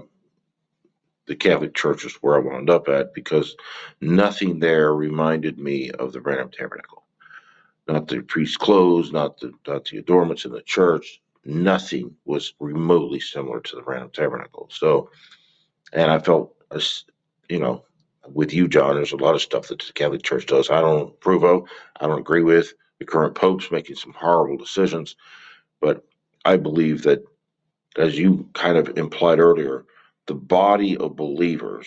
[1.26, 3.56] the Catholic Church is where I wound up at because
[4.00, 7.04] nothing there reminded me of the Branham Tabernacle.
[7.88, 11.20] Not the priest's clothes, not the not the adornments in the church.
[11.44, 14.68] Nothing was remotely similar to the Branham Tabernacle.
[14.70, 15.10] So,
[15.92, 16.54] and I felt,
[17.48, 17.84] you know,
[18.32, 20.70] with you, John, there's a lot of stuff that the Catholic Church does.
[20.70, 21.68] I don't approve of.
[22.00, 22.72] I don't agree with.
[22.98, 25.14] The current pope's making some horrible decisions,
[25.80, 26.04] but
[26.44, 27.22] I believe that,
[27.96, 29.84] as you kind of implied earlier,
[30.26, 31.86] the body of believers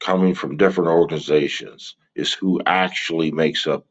[0.00, 3.84] coming from different organizations is who actually makes up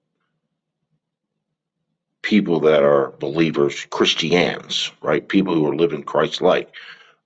[2.22, 5.28] people that are believers, Christians, right?
[5.28, 6.74] People who are living Christ like.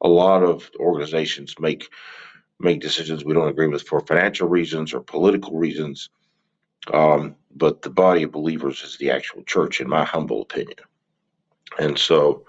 [0.02, 1.90] A lot of organizations make
[2.60, 6.10] make decisions we don't agree with for financial reasons or political reasons.
[6.92, 10.78] Um, but the body of believers is the actual church, in my humble opinion.
[11.80, 12.46] And so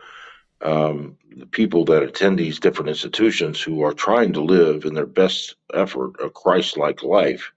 [0.63, 5.07] um, the people that attend these different institutions who are trying to live in their
[5.07, 7.53] best effort a Christ-like life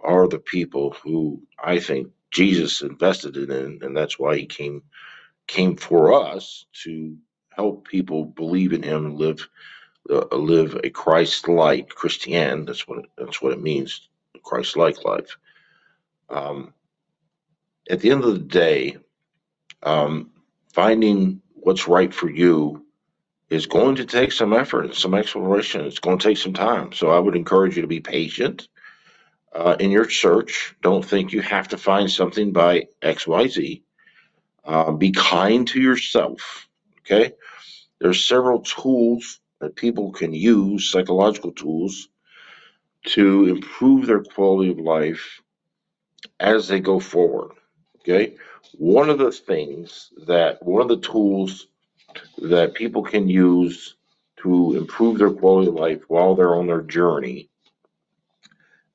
[0.00, 3.50] are the people who I think Jesus invested in,
[3.82, 4.82] and that's why he came
[5.46, 7.16] came for us to
[7.50, 9.46] help people believe in him and live
[10.10, 12.64] uh, live a Christ-like Christian.
[12.64, 14.08] That's what it, that's what it means,
[14.42, 15.36] Christ-like life.
[16.28, 16.74] Um,
[17.88, 18.96] at the end of the day,
[19.82, 20.30] um,
[20.72, 22.84] finding what's right for you
[23.48, 25.84] is going to take some effort and some exploration.
[25.86, 26.92] It's going to take some time.
[26.92, 28.68] So I would encourage you to be patient
[29.52, 30.74] uh, in your search.
[30.82, 33.82] Don't think you have to find something by XYZ.
[34.64, 36.68] Uh, be kind to yourself.
[37.00, 37.32] Okay.
[37.98, 42.08] There's several tools that people can use, psychological tools,
[43.06, 45.40] to improve their quality of life
[46.40, 47.52] as they go forward.
[48.00, 48.36] Okay.
[48.72, 51.66] One of the things that, one of the tools
[52.38, 53.96] that people can use
[54.42, 57.50] to improve their quality of life while they're on their journey.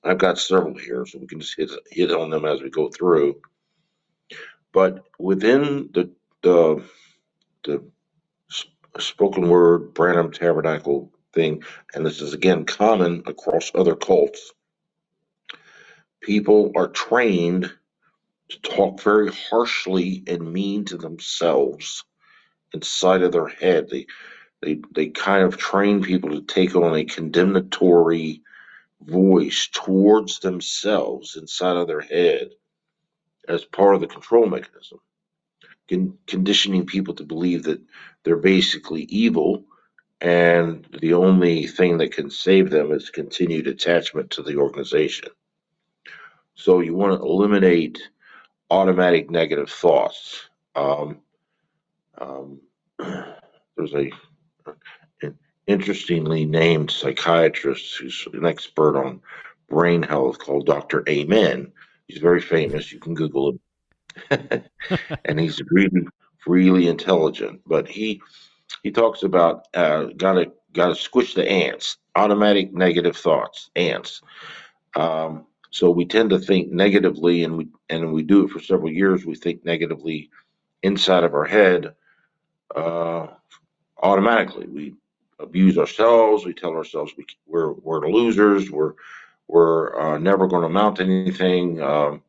[0.03, 2.89] I've got several here, so we can just hit, hit on them as we go
[2.89, 3.41] through.
[4.73, 6.11] But within the
[6.43, 6.83] the,
[7.65, 7.83] the
[8.99, 14.53] spoken word Branham Tabernacle thing, and this is again common across other cults,
[16.21, 17.73] people are trained
[18.49, 22.03] to talk very harshly and mean to themselves
[22.73, 23.87] inside of their head.
[23.89, 24.07] They
[24.61, 28.41] they they kind of train people to take on a condemnatory
[29.01, 32.49] voice towards themselves inside of their head
[33.47, 34.99] as part of the control mechanism.
[35.89, 37.81] Con- conditioning people to believe that
[38.23, 39.63] they're basically evil
[40.21, 45.29] and the only thing that can save them is continued attachment to the organization.
[46.55, 48.01] So you want to eliminate
[48.69, 50.49] automatic negative thoughts.
[50.75, 51.19] Um,
[52.17, 52.61] um,
[52.99, 54.11] there's a
[55.21, 59.21] an interestingly named psychiatrist who's an expert on
[59.69, 61.03] brain health called Dr.
[61.07, 61.71] Amen.
[62.07, 62.91] He's very famous.
[62.91, 63.57] You can Google
[64.29, 64.63] him,
[65.25, 66.07] and he's really
[66.47, 67.61] really intelligent.
[67.65, 68.21] But he
[68.83, 74.21] he talks about uh, gotta gotta squish the ants, automatic negative thoughts, ants.
[74.95, 78.91] Um, so we tend to think negatively, and we and we do it for several
[78.91, 79.25] years.
[79.25, 80.29] We think negatively
[80.81, 81.93] inside of our head
[82.75, 83.27] uh,
[84.01, 84.67] automatically.
[84.67, 84.95] We
[85.39, 86.45] abuse ourselves.
[86.45, 88.71] We tell ourselves we, we're we're losers.
[88.71, 88.93] We're
[89.47, 91.81] we're uh, never going to amount to anything.
[91.81, 92.23] Um,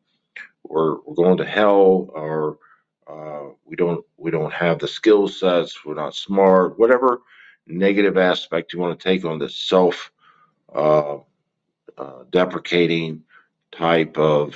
[0.64, 2.58] we're we're going to hell, or
[3.06, 5.84] uh, we don't we don't have the skill sets.
[5.84, 6.78] We're not smart.
[6.78, 7.22] Whatever
[7.66, 10.10] negative aspect you want to take on this self
[10.74, 11.18] uh,
[11.96, 13.22] uh, deprecating
[13.72, 14.54] type of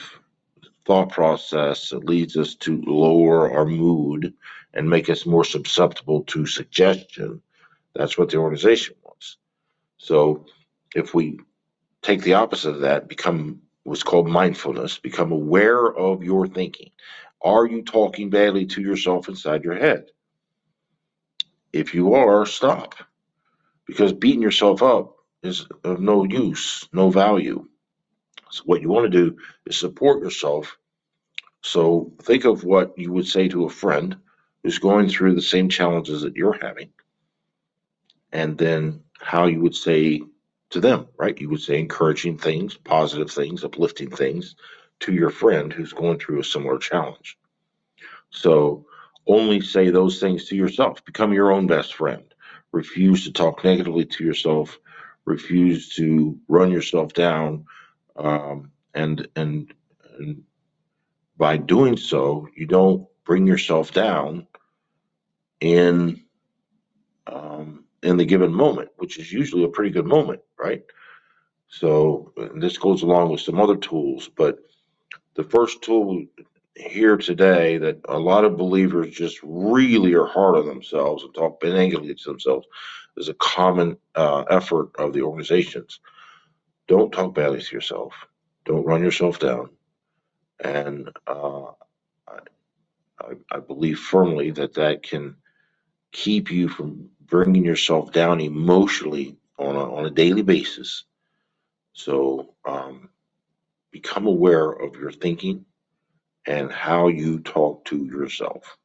[0.84, 4.34] thought process that leads us to lower our mood
[4.74, 7.40] and make us more susceptible to suggestion.
[7.94, 9.38] That's what the organization wants.
[9.98, 10.46] So
[10.94, 11.40] if we
[12.02, 16.90] take the opposite of that, become what's called mindfulness, become aware of your thinking.
[17.42, 20.06] Are you talking badly to yourself inside your head?
[21.72, 22.94] If you are, stop.
[23.86, 27.68] Because beating yourself up is of no use, no value.
[28.54, 30.78] So what you want to do is support yourself.
[31.60, 34.16] So think of what you would say to a friend
[34.62, 36.90] who's going through the same challenges that you're having,
[38.30, 40.22] and then how you would say
[40.70, 41.40] to them, right?
[41.40, 44.54] You would say encouraging things, positive things, uplifting things
[45.00, 47.36] to your friend who's going through a similar challenge.
[48.30, 48.86] So
[49.26, 51.04] only say those things to yourself.
[51.04, 52.22] Become your own best friend.
[52.70, 54.78] Refuse to talk negatively to yourself.
[55.24, 57.64] Refuse to run yourself down.
[58.16, 59.74] Um, and, and,
[60.18, 60.42] and
[61.36, 64.46] by doing so, you don't bring yourself down
[65.60, 66.22] in
[67.26, 70.82] um, in the given moment, which is usually a pretty good moment, right?
[71.68, 74.58] So this goes along with some other tools, but
[75.34, 76.24] the first tool
[76.76, 81.62] here today that a lot of believers just really are hard on themselves and talk
[81.62, 82.66] negatively to themselves
[83.16, 86.00] is a common uh, effort of the organizations.
[86.86, 88.12] Don't talk badly to yourself.
[88.64, 89.70] Don't run yourself down.
[90.62, 91.72] And uh,
[93.20, 95.36] I, I believe firmly that that can
[96.12, 101.04] keep you from bringing yourself down emotionally on a, on a daily basis.
[101.92, 103.08] So um,
[103.90, 105.64] become aware of your thinking
[106.46, 108.76] and how you talk to yourself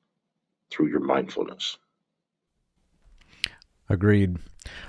[0.72, 1.78] through your mindfulness.
[3.90, 4.38] Agreed.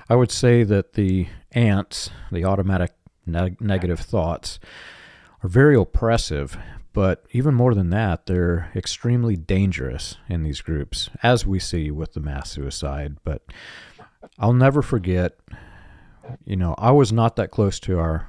[0.07, 2.91] I would say that the ants, the automatic
[3.25, 4.59] ne- negative thoughts,
[5.43, 6.57] are very oppressive,
[6.93, 12.13] but even more than that, they're extremely dangerous in these groups, as we see with
[12.13, 13.17] the mass suicide.
[13.23, 13.43] But
[14.37, 15.39] I'll never forget,
[16.45, 18.27] you know, I was not that close to our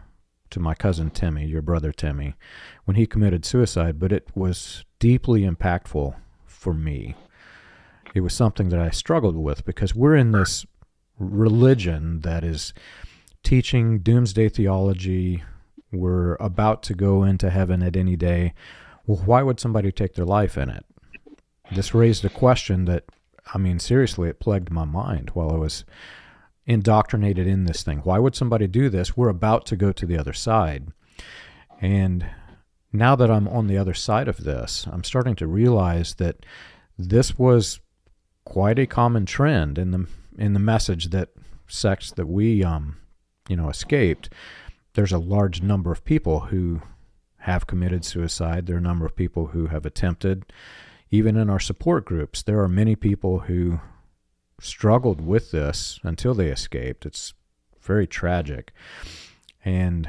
[0.51, 2.35] to my cousin Timmy, your brother Timmy,
[2.85, 7.15] when he committed suicide, but it was deeply impactful for me.
[8.15, 10.67] It was something that I struggled with because we're in this
[11.19, 12.75] religion that is
[13.43, 15.43] teaching doomsday theology.
[15.91, 18.55] We're about to go into heaven at any day.
[19.07, 20.85] Well, why would somebody take their life in it?
[21.71, 23.05] This raised a question that,
[23.53, 25.85] I mean, seriously, it plagued my mind while I was
[26.67, 27.99] indoctrinated in this thing.
[27.99, 29.17] Why would somebody do this?
[29.17, 30.89] We're about to go to the other side.
[31.81, 32.27] And
[32.93, 36.45] now that I'm on the other side of this, I'm starting to realize that
[36.99, 37.81] this was
[38.45, 41.29] quite a common trend in the in the message that
[41.69, 42.97] sects that we um
[43.49, 44.31] you know escaped.
[44.95, 46.83] There's a large number of people who
[47.39, 48.67] have committed suicide.
[48.67, 50.45] There are a number of people who have attempted.
[51.11, 53.81] Even in our support groups, there are many people who
[54.61, 57.05] struggled with this until they escaped.
[57.05, 57.35] It's
[57.81, 58.73] very tragic.
[59.65, 60.09] And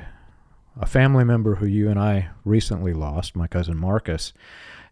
[0.80, 4.34] a family member who you and I recently lost, my cousin Marcus,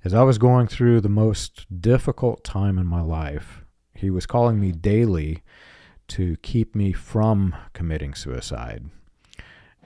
[0.03, 4.59] as I was going through the most difficult time in my life, he was calling
[4.59, 5.43] me daily
[6.11, 8.85] to keep me from committing suicide.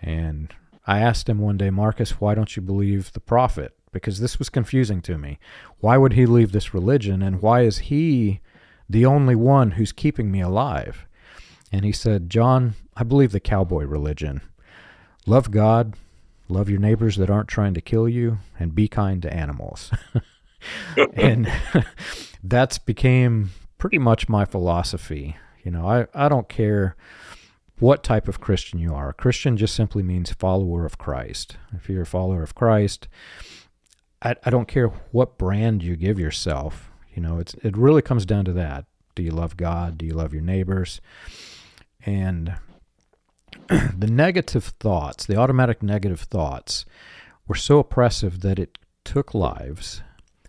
[0.01, 0.53] And
[0.85, 3.73] I asked him one day, Marcus, why don't you believe the prophet?
[3.91, 5.39] Because this was confusing to me.
[5.79, 7.21] Why would he leave this religion?
[7.21, 8.41] And why is he
[8.89, 11.05] the only one who's keeping me alive.
[11.71, 14.41] And he said, John, I believe the cowboy religion.
[15.25, 15.95] Love God,
[16.47, 19.91] love your neighbors that aren't trying to kill you, and be kind to animals.
[21.13, 21.51] and
[22.43, 25.37] that's became pretty much my philosophy.
[25.65, 26.95] You know, I, I don't care
[27.79, 29.09] what type of Christian you are.
[29.09, 31.57] A Christian just simply means follower of Christ.
[31.73, 33.07] If you're a follower of Christ,
[34.21, 36.91] I, I don't care what brand you give yourself.
[37.13, 38.85] You know, it's it really comes down to that.
[39.15, 39.97] Do you love God?
[39.97, 41.01] Do you love your neighbors?
[42.05, 42.55] And
[43.67, 46.85] the negative thoughts, the automatic negative thoughts,
[47.47, 50.01] were so oppressive that it took lives.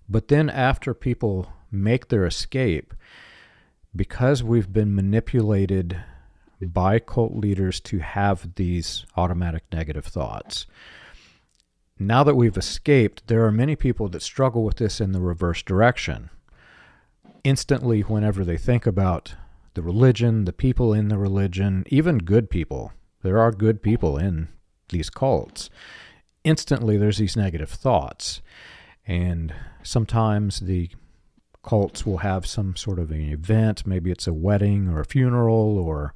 [0.09, 2.93] But then, after people make their escape,
[3.97, 6.03] because we've been manipulated
[6.61, 10.67] by cult leaders to have these automatic negative thoughts,
[11.99, 15.63] now that we've escaped, there are many people that struggle with this in the reverse
[15.63, 16.31] direction
[17.47, 19.37] instantly whenever they think about
[19.75, 22.93] the religion, the people in the religion, even good people.
[23.23, 24.49] There are good people in
[24.89, 25.71] these cults.
[26.43, 28.43] Instantly, there's these negative thoughts.
[29.07, 30.91] And sometimes the
[31.67, 35.79] cults will have some sort of an event, maybe it's a wedding or a funeral
[35.79, 36.15] or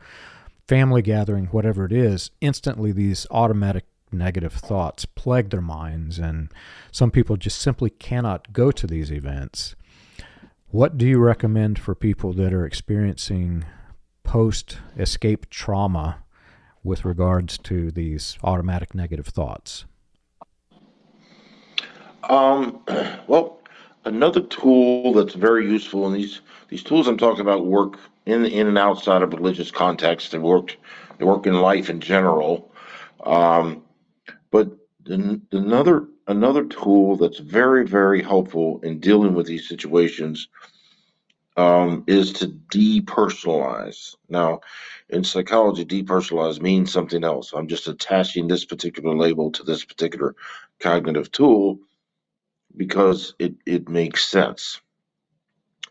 [0.67, 2.31] family gathering, whatever it is.
[2.41, 6.51] Instantly, these automatic negative thoughts plague their minds, and
[6.91, 9.75] some people just simply cannot go to these events.
[10.69, 13.65] What do you recommend for people that are experiencing
[14.23, 16.23] post escape trauma
[16.85, 19.85] with regards to these automatic negative thoughts?
[22.23, 22.81] Um,
[23.27, 23.60] well,
[24.05, 28.67] another tool that's very useful, and these these tools I'm talking about work in in
[28.67, 30.33] and outside of religious context.
[30.33, 30.77] They work
[31.19, 32.73] they work in life in general.
[33.25, 33.83] Um,
[34.51, 34.71] but
[35.07, 40.49] another another tool that's very very helpful in dealing with these situations
[41.57, 44.15] um, is to depersonalize.
[44.29, 44.61] Now,
[45.11, 47.53] in psychology, depersonalize means something else.
[47.53, 50.35] I'm just attaching this particular label to this particular
[50.79, 51.81] cognitive tool
[52.77, 54.81] because it, it makes sense.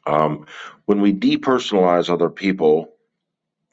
[0.05, 0.45] Um,
[0.85, 2.93] when we depersonalize other people,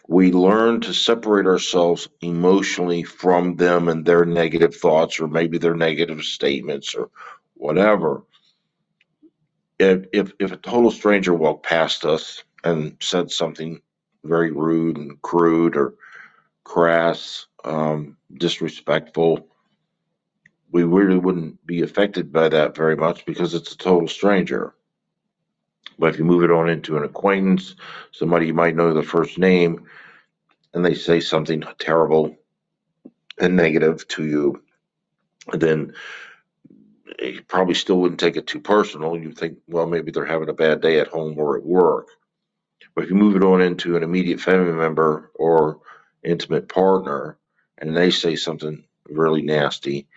[0.09, 5.75] we learn to separate ourselves emotionally from them and their negative thoughts or maybe their
[5.75, 7.11] negative statements or
[7.55, 8.23] whatever.
[9.79, 13.81] If, if, if a total stranger walked past us and said something
[14.25, 15.95] very rude and crude or
[16.65, 19.49] crass, um, disrespectful,
[20.71, 24.75] we really wouldn't be affected by that very much because it's a total stranger.
[25.99, 27.77] But if you move it on into an acquaintance,
[28.13, 29.87] somebody you might know the first name,
[30.75, 32.37] and they say something terrible
[33.41, 34.63] and negative to you,
[35.53, 35.95] then
[37.19, 39.17] you probably still wouldn't take it too personal.
[39.17, 42.09] You think, well, maybe they're having a bad day at home or at work.
[42.95, 45.81] But if you move it on into an immediate family member or
[46.23, 47.39] intimate partner,
[47.79, 50.09] and they say something really nasty,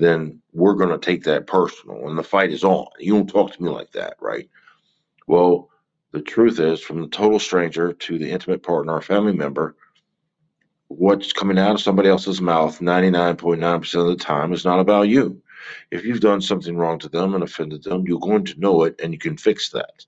[0.00, 2.86] then we're going to take that personal, and the fight is on.
[2.98, 4.48] You don't talk to me like that, right?
[5.26, 5.70] Well,
[6.12, 9.76] the truth is, from the total stranger to the intimate partner or family member,
[10.88, 15.42] what's coming out of somebody else's mouth 99.9% of the time is not about you.
[15.90, 19.00] If you've done something wrong to them and offended them, you're going to know it
[19.02, 20.06] and you can fix that.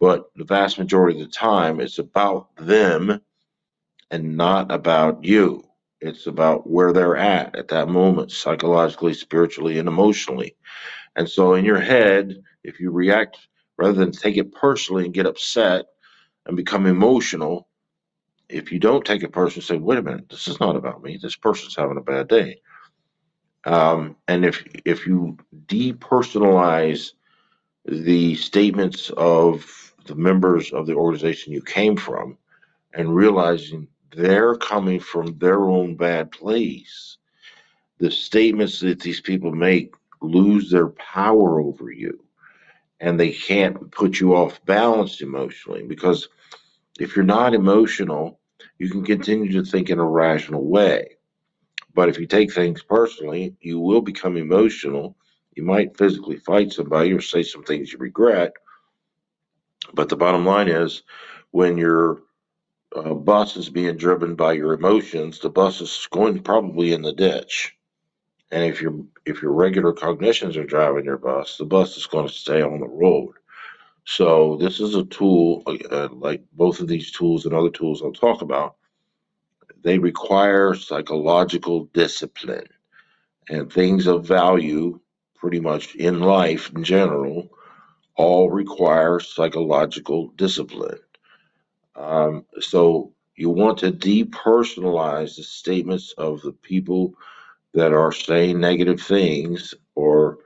[0.00, 3.20] But the vast majority of the time, it's about them
[4.10, 5.64] and not about you.
[6.02, 10.56] It's about where they're at at that moment, psychologically, spiritually, and emotionally.
[11.14, 13.38] And so, in your head, if you react
[13.78, 15.86] rather than take it personally and get upset
[16.46, 17.68] and become emotional,
[18.48, 21.18] if you don't take it personally, say, wait a minute, this is not about me.
[21.22, 22.60] This person's having a bad day.
[23.64, 27.12] Um, and if if you depersonalize
[27.84, 32.38] the statements of the members of the organization you came from
[32.92, 37.18] and realizing they're coming from their own bad place,
[37.98, 42.22] the statements that these people make lose their power over you
[43.00, 46.28] and they can't put you off balance emotionally because
[47.00, 48.38] if you're not emotional,
[48.78, 51.16] you can continue to think in a rational way.
[51.94, 55.16] But if you take things personally, you will become emotional.
[55.54, 58.52] You might physically fight somebody or say some things you regret.
[59.92, 61.02] But the bottom line is
[61.50, 62.22] when your
[62.94, 67.12] uh, bus is being driven by your emotions, the bus is going probably in the
[67.12, 67.76] ditch.
[68.50, 72.28] And if your if your regular cognitions are driving your bus, the bus is going
[72.28, 73.34] to stay on the road.
[74.04, 78.12] So this is a tool, uh, like both of these tools and other tools I'll
[78.12, 78.76] talk about.
[79.82, 82.66] They require psychological discipline,
[83.48, 85.00] and things of value,
[85.34, 87.48] pretty much in life in general,
[88.16, 90.98] all require psychological discipline.
[91.96, 97.14] Um, so you want to depersonalize the statements of the people
[97.74, 100.38] that are saying negative things or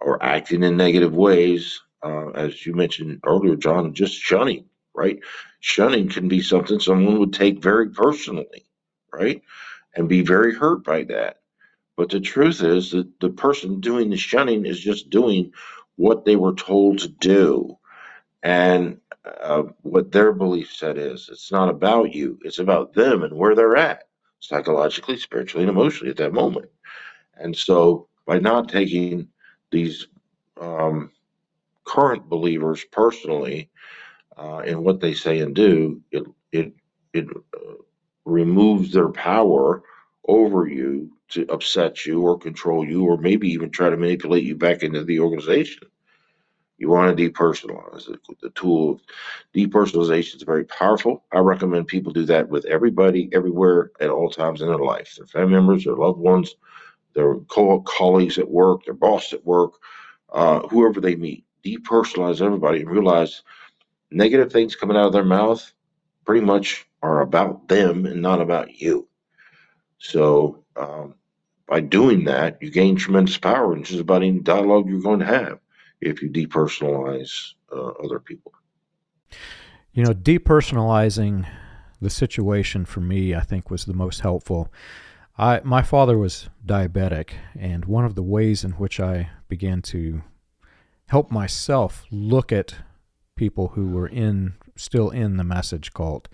[0.00, 5.20] or acting in negative ways, uh, as you mentioned earlier, John, just shunning, right?
[5.60, 8.66] Shunning can be something someone would take very personally,
[9.12, 9.42] right?
[9.96, 11.40] And be very hurt by that.
[11.96, 15.52] But the truth is that the person doing the shunning is just doing
[15.96, 17.78] what they were told to do.
[18.42, 21.28] And uh, what their belief set is.
[21.30, 24.04] It's not about you, it's about them and where they're at
[24.40, 26.66] psychologically, spiritually, and emotionally at that moment.
[27.36, 29.28] And so, by not taking
[29.70, 30.08] these
[30.60, 31.10] um,
[31.86, 33.70] current believers personally
[34.36, 36.72] uh, in what they say and do, it it
[37.12, 37.74] it uh,
[38.24, 39.82] removes their power
[40.28, 44.56] over you to upset you or control you, or maybe even try to manipulate you
[44.56, 45.88] back into the organization.
[46.82, 48.18] You want to depersonalize it.
[48.40, 49.00] The tool
[49.54, 51.22] depersonalization is very powerful.
[51.30, 55.14] I recommend people do that with everybody, everywhere, at all times in their life.
[55.16, 56.56] Their family members, their loved ones,
[57.14, 59.74] their co- colleagues at work, their boss at work,
[60.32, 61.44] uh, whoever they meet.
[61.64, 63.44] Depersonalize everybody and realize
[64.10, 65.72] negative things coming out of their mouth
[66.24, 69.06] pretty much are about them and not about you.
[69.98, 71.14] So um,
[71.68, 75.26] by doing that, you gain tremendous power in just about any dialogue you're going to
[75.26, 75.60] have
[76.02, 78.52] if you depersonalize uh, other people.
[79.92, 81.46] You know, depersonalizing
[82.00, 84.72] the situation for me, I think, was the most helpful.
[85.38, 90.22] I my father was diabetic, and one of the ways in which I began to
[91.06, 92.76] help myself look at
[93.36, 96.28] people who were in still in the message cult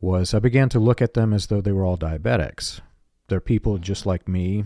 [0.00, 2.80] was I began to look at them as though they were all diabetics.
[3.28, 4.64] They're people just like me.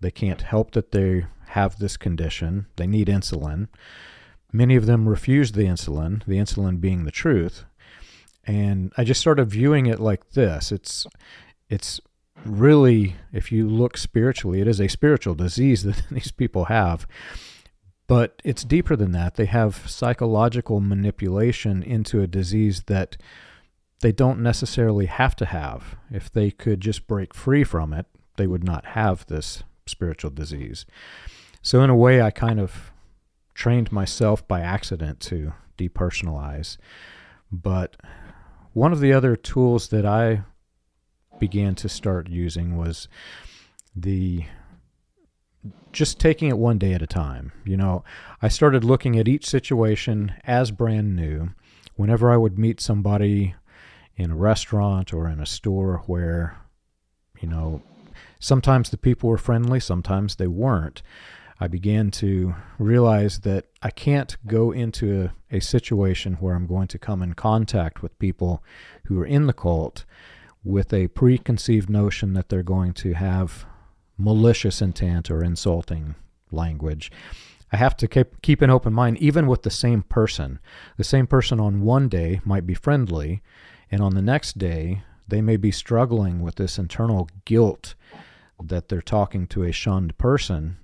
[0.00, 2.66] They can't help that they have this condition.
[2.76, 3.68] They need insulin.
[4.52, 7.64] many of them refuse the insulin, the insulin being the truth.
[8.44, 10.72] And I just started viewing it like this.
[10.72, 11.06] It's
[11.68, 12.00] it's
[12.44, 17.06] really if you look spiritually, it is a spiritual disease that these people have.
[18.06, 19.36] But it's deeper than that.
[19.36, 23.16] They have psychological manipulation into a disease that
[24.00, 25.96] they don't necessarily have to have.
[26.10, 30.86] If they could just break free from it, they would not have this spiritual disease.
[31.62, 32.92] So, in a way, I kind of
[33.54, 36.78] trained myself by accident to depersonalize.
[37.52, 37.96] But
[38.72, 40.42] one of the other tools that I
[41.38, 43.08] began to start using was
[43.94, 44.44] the
[45.92, 47.52] just taking it one day at a time.
[47.64, 48.04] You know,
[48.40, 51.50] I started looking at each situation as brand new.
[51.96, 53.54] Whenever I would meet somebody
[54.16, 56.56] in a restaurant or in a store where,
[57.40, 57.82] you know,
[58.38, 61.02] sometimes the people were friendly, sometimes they weren't.
[61.62, 66.88] I began to realize that I can't go into a, a, situation where I'm going
[66.88, 68.64] to come in contact with people
[69.04, 70.06] who are in the cult
[70.64, 73.66] with a preconceived notion that they're going to have
[74.16, 76.14] malicious intent or insulting
[76.50, 77.12] language.
[77.72, 80.60] I have to keep, keep an open mind, even with the same person.
[80.96, 83.42] The same person on one day might be friendly,
[83.90, 87.94] and on the next day, they may be struggling with this internal guilt
[88.62, 90.78] that they're talking to a shunned person.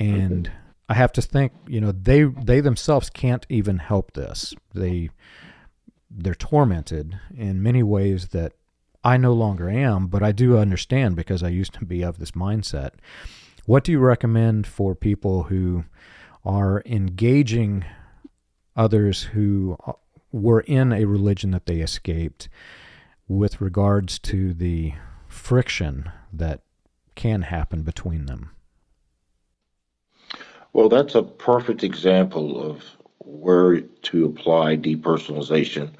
[0.00, 0.50] And
[0.88, 4.54] I have to think, you know, they they themselves can't even help this.
[4.74, 5.10] They
[6.10, 8.52] they're tormented in many ways that
[9.04, 12.32] I no longer am, but I do understand because I used to be of this
[12.32, 12.90] mindset.
[13.66, 15.84] What do you recommend for people who
[16.44, 17.84] are engaging
[18.76, 19.92] others who uh,
[20.32, 22.48] were in a religion that they escaped
[23.28, 24.94] with regards to the
[25.28, 26.62] friction that
[27.14, 28.50] can happen between them.
[30.72, 32.84] Well, that's a perfect example of
[33.18, 35.90] where to apply depersonalization.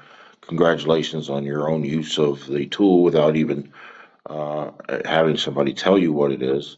[0.41, 3.73] Congratulations on your own use of the tool without even
[4.25, 4.71] uh,
[5.05, 6.77] having somebody tell you what it is.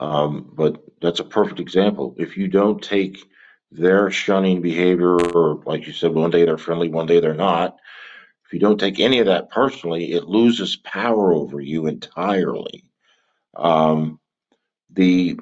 [0.00, 2.14] Um, but that's a perfect example.
[2.18, 3.18] If you don't take
[3.70, 7.76] their shunning behavior, or like you said, one day they're friendly, one day they're not.
[8.46, 12.84] If you don't take any of that personally, it loses power over you entirely.
[13.54, 14.20] Um,
[14.90, 15.38] the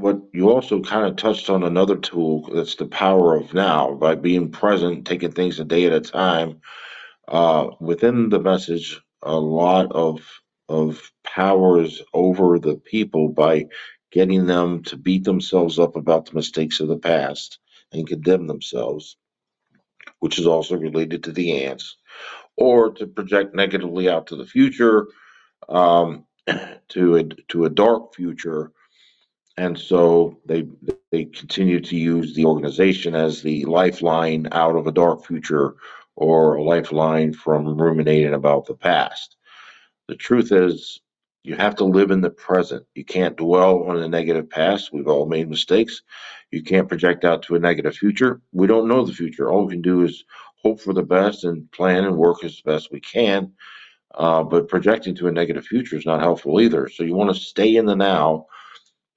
[0.00, 4.14] what you also kind of touched on another tool that's the power of now by
[4.14, 6.60] being present, taking things a day at a time.
[7.28, 10.22] Uh, within the message, a lot of
[10.68, 13.66] of powers over the people by
[14.12, 17.58] getting them to beat themselves up about the mistakes of the past
[17.92, 19.16] and condemn themselves,
[20.20, 21.96] which is also related to the ants,
[22.56, 25.08] or to project negatively out to the future,
[25.68, 26.24] um,
[26.88, 28.72] to a to a dark future,
[29.56, 30.66] and so they
[31.10, 35.74] they continue to use the organization as the lifeline out of a dark future
[36.16, 39.36] or a lifeline from ruminating about the past.
[40.08, 41.00] The truth is,
[41.42, 42.84] you have to live in the present.
[42.94, 44.92] You can't dwell on the negative past.
[44.92, 46.02] We've all made mistakes.
[46.50, 48.40] You can't project out to a negative future.
[48.52, 49.50] We don't know the future.
[49.50, 50.24] All we can do is
[50.62, 53.52] hope for the best and plan and work as best we can.
[54.14, 56.88] Uh, but projecting to a negative future is not helpful either.
[56.88, 58.46] So you want to stay in the now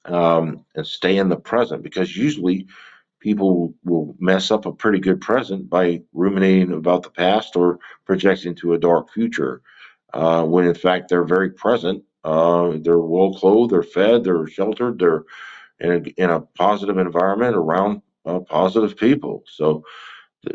[0.05, 2.67] um, and stay in the present because usually
[3.19, 8.53] people will mess up a pretty good present by ruminating about the past or projecting
[8.55, 9.61] to a dark future.
[10.13, 14.99] Uh, when in fact they're very present uh, they're well clothed, they're fed, they're sheltered,
[14.99, 15.23] they're
[15.79, 19.43] in a, in a positive environment around uh, positive people.
[19.47, 19.83] So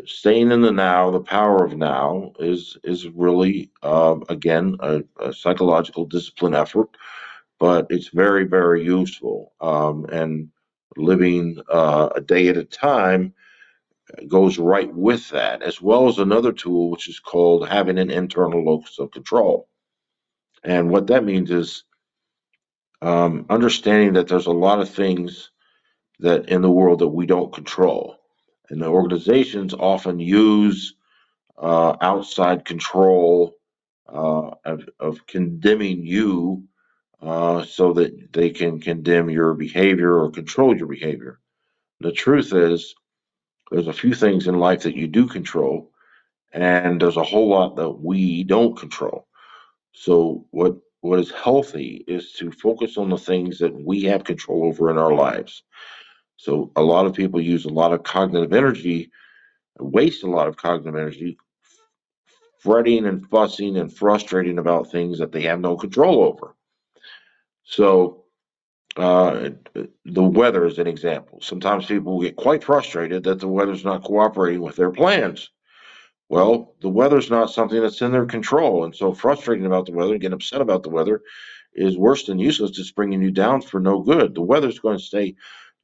[0.05, 5.31] staying in the now, the power of now, is is really uh, again a, a,
[5.31, 6.89] psychological discipline effort,
[7.59, 9.53] but it's very very useful.
[9.61, 10.49] Um, and
[10.97, 13.33] living uh, a day at a time
[14.27, 18.63] goes right with that, as well as another tool which is called having an internal
[18.63, 19.69] locus of control.
[20.63, 21.83] And what that means is
[23.01, 25.51] um, understanding that there's a lot of things
[26.19, 28.17] that in the world that we don't control.
[28.69, 30.95] And the organizations often use
[31.57, 33.55] uh, outside control
[34.07, 36.63] uh, of, of, condemning you
[37.21, 41.39] uh, so that they can condemn your behavior or control your behavior.
[41.99, 42.95] The truth is,
[43.71, 45.91] there's a few things in life that you do control,
[46.53, 49.27] and there's a whole lot that we don't control.
[49.93, 54.65] So what what is healthy is to focus on the things that we have control
[54.65, 55.63] over in our lives.
[56.35, 59.09] So a lot of people use a lot of cognitive energy,
[59.79, 61.37] waste a lot of cognitive energy
[62.59, 66.55] fretting and fussing and frustrating about things that they have no control over.
[67.69, 68.23] So
[68.97, 69.51] uh,
[70.03, 71.39] the weather is an example.
[71.39, 75.51] Sometimes people get quite frustrated that the weather's not cooperating with their plans.
[76.29, 80.17] Well, the weather's not something that's in their control, and so frustrating about the weather,
[80.17, 81.21] getting upset about the weather,
[81.75, 82.79] is worse than useless.
[82.79, 84.33] It's bringing you down for no good.
[84.33, 85.35] The weather's going to stay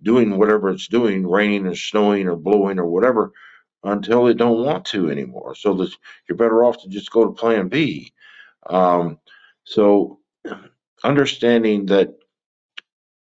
[0.01, 3.31] doing whatever it's doing, raining or snowing or blowing or whatever,
[3.83, 5.53] until it don't want to anymore.
[5.53, 5.88] So
[6.27, 8.11] you're better off to just go to Plan B.
[8.67, 9.19] Um,
[9.65, 10.19] so
[11.06, 12.16] understanding that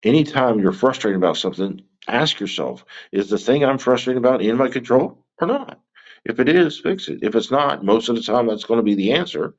[0.04, 4.70] anytime you're frustrated about something, ask yourself, is the thing I'm frustrated about in my
[4.70, 5.80] control or not?
[6.26, 7.20] If it is, fix it.
[7.24, 9.56] If it's not, most of the time that's going to be the answer.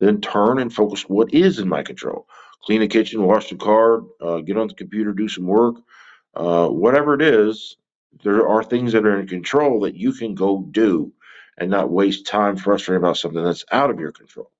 [0.00, 2.26] Then turn and focus what is in my control.
[2.64, 5.76] Clean the kitchen, wash the car, uh, get on the computer, do some work,
[6.34, 7.76] uh, whatever it is.
[8.22, 11.12] There are things that are in control that you can go do
[11.58, 14.50] and not waste time frustrating about something that's out of your control.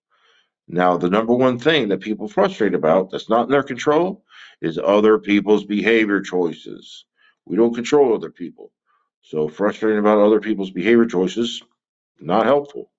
[0.69, 4.25] Now, the number one thing that people frustrate about that's not in their control
[4.63, 7.05] is other people's behavior choices.
[7.45, 8.73] We don't control other people.
[9.23, 11.63] So frustrating about other people's behavior choices,
[12.21, 12.91] not helpful.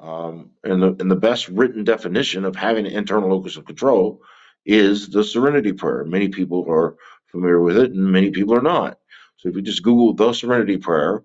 [0.00, 4.20] Um, and the and the best written definition of having an internal locus of control
[4.66, 6.04] is the Serenity Prayer.
[6.04, 8.98] Many people are familiar with it, and many people are not.
[9.38, 11.24] So if you just Google the Serenity Prayer,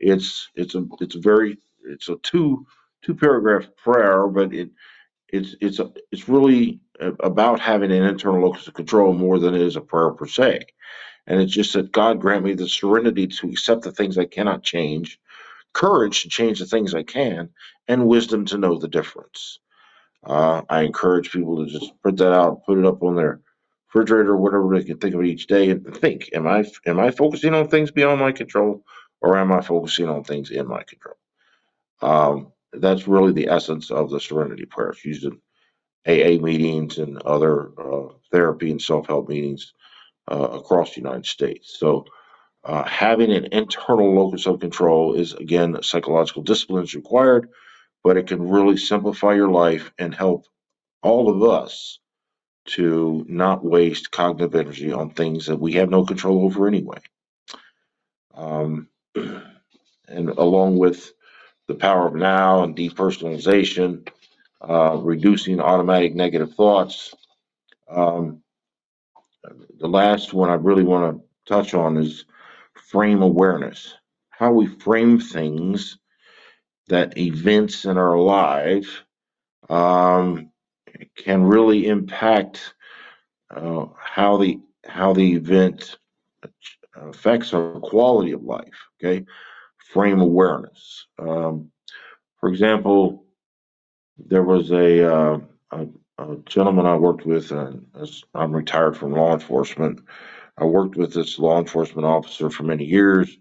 [0.00, 2.66] it's it's a it's a very it's a two
[3.04, 4.70] two paragraph prayer, but it
[5.30, 5.80] it's it's
[6.12, 6.80] it's really
[7.20, 10.62] about having an internal locus of control more than it is a prayer per se.
[11.26, 14.64] And it's just that God grant me the serenity to accept the things I cannot
[14.64, 15.20] change,
[15.74, 17.50] courage to change the things I can,
[17.88, 19.60] and wisdom to know the difference.
[20.24, 23.40] Uh, I encourage people to just print that out, put it up on their
[23.88, 27.10] refrigerator, or whatever they can think of each day, and think: Am I am I
[27.12, 28.84] focusing on things beyond my control,
[29.22, 31.16] or am I focusing on things in my control?
[32.02, 34.90] Um, that's really the essence of the Serenity Prayer.
[34.90, 35.40] It's used in
[36.06, 39.74] AA meetings and other uh, therapy and self help meetings
[40.30, 41.76] uh, across the United States.
[41.78, 42.06] So,
[42.64, 47.48] uh, having an internal locus of control is again psychological discipline is required,
[48.04, 50.46] but it can really simplify your life and help
[51.02, 52.00] all of us
[52.66, 56.98] to not waste cognitive energy on things that we have no control over anyway.
[58.34, 61.12] Um, and along with
[61.66, 64.08] the power of now and depersonalization,
[64.60, 67.14] uh, reducing automatic negative thoughts.
[67.88, 68.42] Um,
[69.78, 72.24] the last one I really want to touch on is
[72.74, 73.94] frame awareness.
[74.30, 75.98] How we frame things
[76.88, 79.02] that events in our life
[79.68, 80.50] um,
[81.16, 82.74] can really impact
[83.54, 85.96] uh, how the how the event
[86.96, 88.74] affects our quality of life.
[89.00, 89.24] Okay,
[89.94, 91.06] frame awareness.
[91.20, 91.70] Um,
[92.40, 93.24] for example,
[94.18, 95.38] there was a, uh,
[95.70, 95.86] a,
[96.18, 100.00] a gentleman I worked with, and as I'm retired from law enforcement.
[100.58, 103.38] I worked with this law enforcement officer for many years,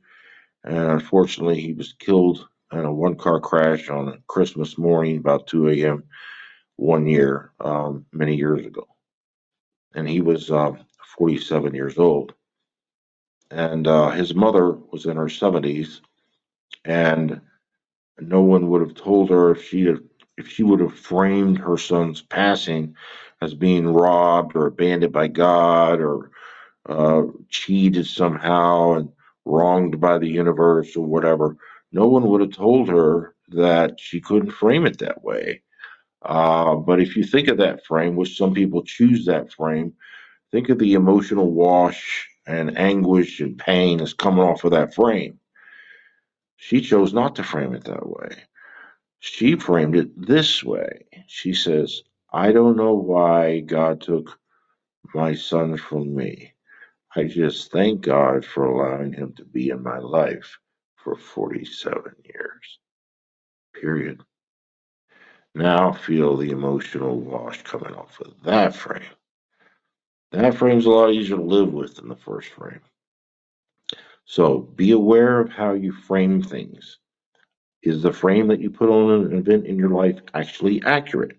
[0.64, 5.70] and unfortunately, he was killed in a one car crash on Christmas morning about 2
[5.70, 6.04] a.m.
[6.76, 8.88] one year, um, many years ago.
[9.96, 10.74] And he was uh,
[11.18, 12.34] 47 years old.
[13.52, 16.00] And uh, his mother was in her 70s,
[16.86, 17.42] and
[18.20, 20.00] no one would have told her if she had
[20.38, 22.96] if she would have framed her son's passing
[23.42, 26.32] as being robbed or abandoned by God or
[26.90, 29.10] uh, cheated somehow and
[29.46, 31.56] wronged by the universe or whatever,
[31.92, 35.62] no one would have told her that she couldn't frame it that way.
[36.24, 39.94] Uh, but if you think of that frame, which some people choose that frame,
[40.52, 45.40] think of the emotional wash and anguish and pain that's coming off of that frame.
[46.66, 48.30] She chose not to frame it that way.
[49.20, 51.06] She framed it this way.
[51.28, 54.40] She says, I don't know why God took
[55.14, 56.54] my son from me.
[57.18, 60.58] I just thank God for allowing him to be in my life
[60.96, 62.80] for 47 years.
[63.74, 64.22] Period.
[65.54, 69.04] Now feel the emotional wash coming off of that frame.
[70.32, 72.80] That frame's a lot easier to live with than the first frame.
[74.26, 77.00] So be aware of how you frame things.
[77.84, 81.38] Is the frame that you put on an event in your life actually accurate?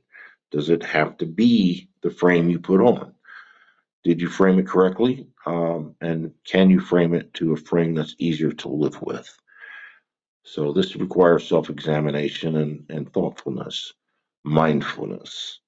[0.50, 3.14] Does it have to be the frame you put on?
[4.04, 5.26] Did you frame it correctly?
[5.46, 9.34] Um, and can you frame it to a frame that's easier to live with?
[10.42, 13.94] So this requires self-examination and, and thoughtfulness,
[14.44, 15.60] mindfulness.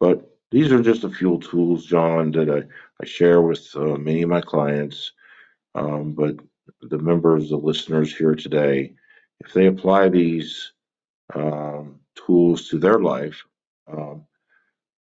[0.00, 2.62] But these are just a few tools, John, that I,
[3.02, 5.12] I share with uh, many of my clients.
[5.74, 6.36] Um, but
[6.90, 8.94] the members, the listeners here today,
[9.40, 10.72] if they apply these
[11.34, 13.42] um, tools to their life,
[13.90, 14.24] um,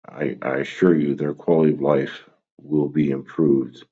[0.09, 2.25] I, I assure you their quality of life
[2.61, 3.85] will be improved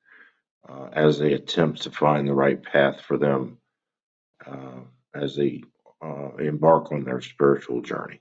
[0.69, 3.59] uh, as they attempt to find the right path for them
[4.47, 4.81] uh,
[5.15, 5.63] as they
[6.03, 8.21] uh, embark on their spiritual journey.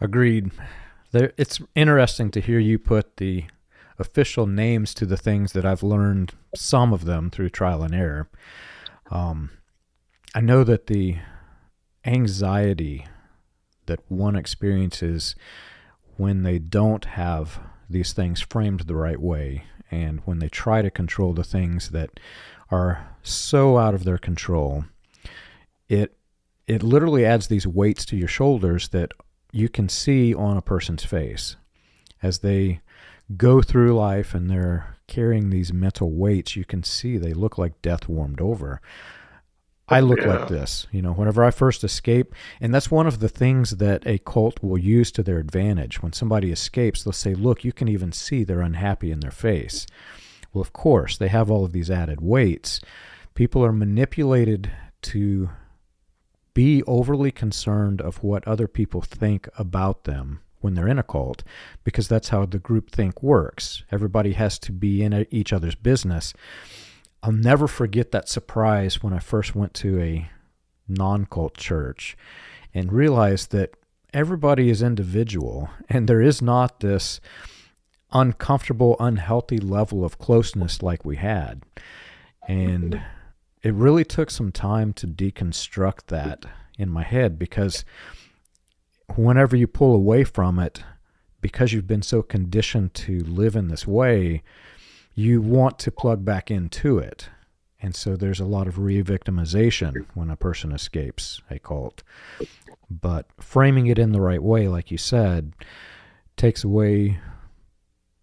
[0.00, 0.50] Agreed.
[1.12, 3.44] There, it's interesting to hear you put the
[3.98, 8.28] official names to the things that I've learned, some of them through trial and error.
[9.10, 9.50] Um,
[10.34, 11.18] I know that the
[12.04, 13.06] anxiety
[13.86, 15.34] that one experiences
[16.16, 20.90] when they don't have these things framed the right way and when they try to
[20.90, 22.18] control the things that
[22.70, 24.84] are so out of their control
[25.88, 26.16] it
[26.66, 29.12] it literally adds these weights to your shoulders that
[29.52, 31.56] you can see on a person's face
[32.22, 32.80] as they
[33.36, 37.80] go through life and they're carrying these mental weights you can see they look like
[37.82, 38.80] death warmed over
[39.88, 40.38] I look yeah.
[40.38, 42.34] like this, you know, whenever I first escape.
[42.60, 46.02] And that's one of the things that a cult will use to their advantage.
[46.02, 49.86] When somebody escapes, they'll say, look, you can even see they're unhappy in their face.
[50.52, 52.80] Well, of course, they have all of these added weights.
[53.34, 54.72] People are manipulated
[55.02, 55.50] to
[56.52, 61.44] be overly concerned of what other people think about them when they're in a cult
[61.84, 63.84] because that's how the group think works.
[63.92, 66.34] Everybody has to be in each other's business.
[67.22, 70.28] I'll never forget that surprise when I first went to a
[70.88, 72.16] non cult church
[72.74, 73.74] and realized that
[74.12, 77.20] everybody is individual and there is not this
[78.10, 81.62] uncomfortable, unhealthy level of closeness like we had.
[82.48, 83.00] And
[83.62, 86.44] it really took some time to deconstruct that
[86.76, 87.84] in my head because
[89.14, 90.82] whenever you pull away from it,
[91.40, 94.42] because you've been so conditioned to live in this way,
[95.14, 97.28] you want to plug back into it.
[97.80, 102.02] And so there's a lot of re victimization when a person escapes a cult.
[102.90, 105.52] But framing it in the right way, like you said,
[106.36, 107.18] takes away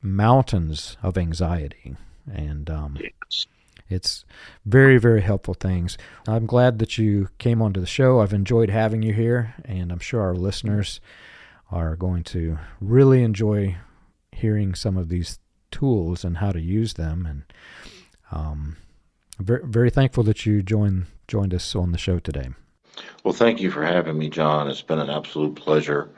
[0.02, 1.96] mountains of anxiety.
[2.32, 2.98] And um,
[3.94, 4.26] it's
[4.66, 5.98] very, very helpful things.
[6.28, 8.20] I'm glad that you came onto the show.
[8.20, 11.00] I've enjoyed having you here, and I'm sure our listeners
[11.72, 13.78] are going to really enjoy
[14.32, 15.40] hearing some of these
[15.72, 17.26] tools and how to use them.
[17.26, 17.44] And
[18.32, 18.78] um,
[19.40, 22.50] very, very thankful that you joined joined us on the show today.
[23.24, 24.70] Well, thank you for having me, John.
[24.70, 26.10] It's been an absolute pleasure.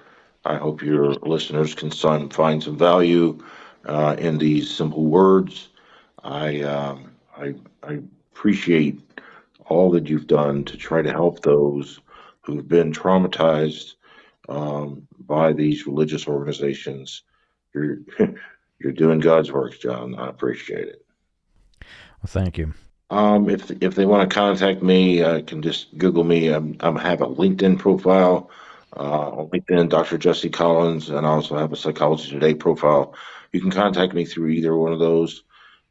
[0.44, 3.40] I hope your listeners can find some value
[3.86, 5.70] uh, in these simple words.
[6.24, 8.00] I, um, I, I
[8.32, 9.00] appreciate
[9.66, 12.00] all that you've done to try to help those
[12.42, 13.94] who've been traumatized
[14.48, 17.24] um, by these religious organizations.
[17.74, 17.98] You're
[18.80, 20.16] you're doing God's work, John.
[20.16, 21.06] I appreciate it.
[21.82, 22.74] Well, thank you.
[23.10, 26.50] Um, if if they want to contact me, I can just Google me.
[26.50, 28.50] I'm, I'm have a LinkedIn profile
[28.96, 30.18] uh, on LinkedIn, Dr.
[30.18, 33.14] Jesse Collins, and I also have a Psychology Today profile.
[33.52, 35.44] You can contact me through either one of those.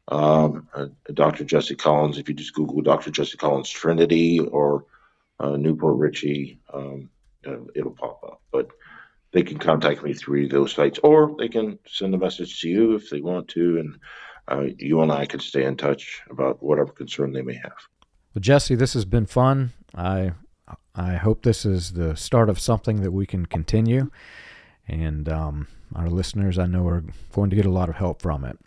[0.07, 1.43] Um, uh, Dr.
[1.43, 3.11] Jesse Collins, if you just Google Dr.
[3.11, 4.85] Jesse Collins Trinity or
[5.39, 7.09] uh, New Port Richey, um,
[7.45, 8.41] uh, it'll pop up.
[8.51, 8.69] But
[9.31, 12.95] they can contact me through those sites, or they can send a message to you
[12.95, 13.97] if they want to, and
[14.47, 17.75] uh, you and I can stay in touch about whatever concern they may have.
[18.33, 19.73] Well, Jesse, this has been fun.
[19.93, 20.33] I
[20.95, 24.09] I hope this is the start of something that we can continue,
[24.87, 27.03] and um, our listeners, I know, are
[27.33, 28.57] going to get a lot of help from it.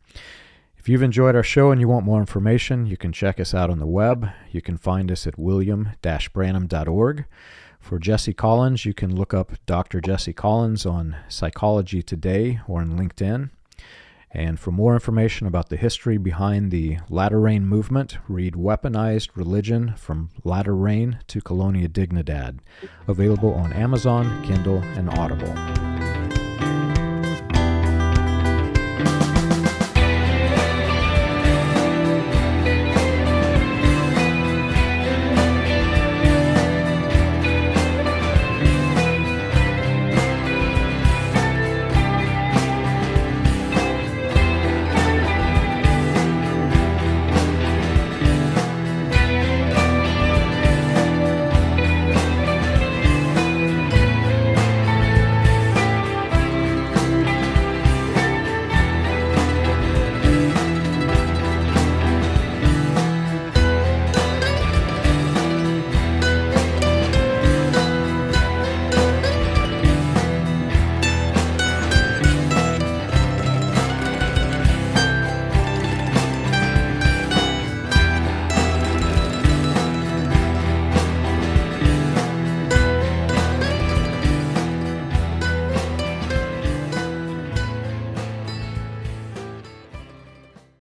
[0.88, 3.68] If you've enjoyed our show and you want more information, you can check us out
[3.68, 4.30] on the web.
[4.50, 7.24] You can find us at william-branham.org.
[7.78, 10.00] For Jesse Collins, you can look up Dr.
[10.00, 13.50] Jesse Collins on Psychology Today or on LinkedIn.
[14.30, 19.92] And for more information about the history behind the Latter Rain movement, read Weaponized Religion
[19.94, 22.60] from Latter Rain to Colonia Dignidad,
[23.06, 25.97] available on Amazon, Kindle, and Audible.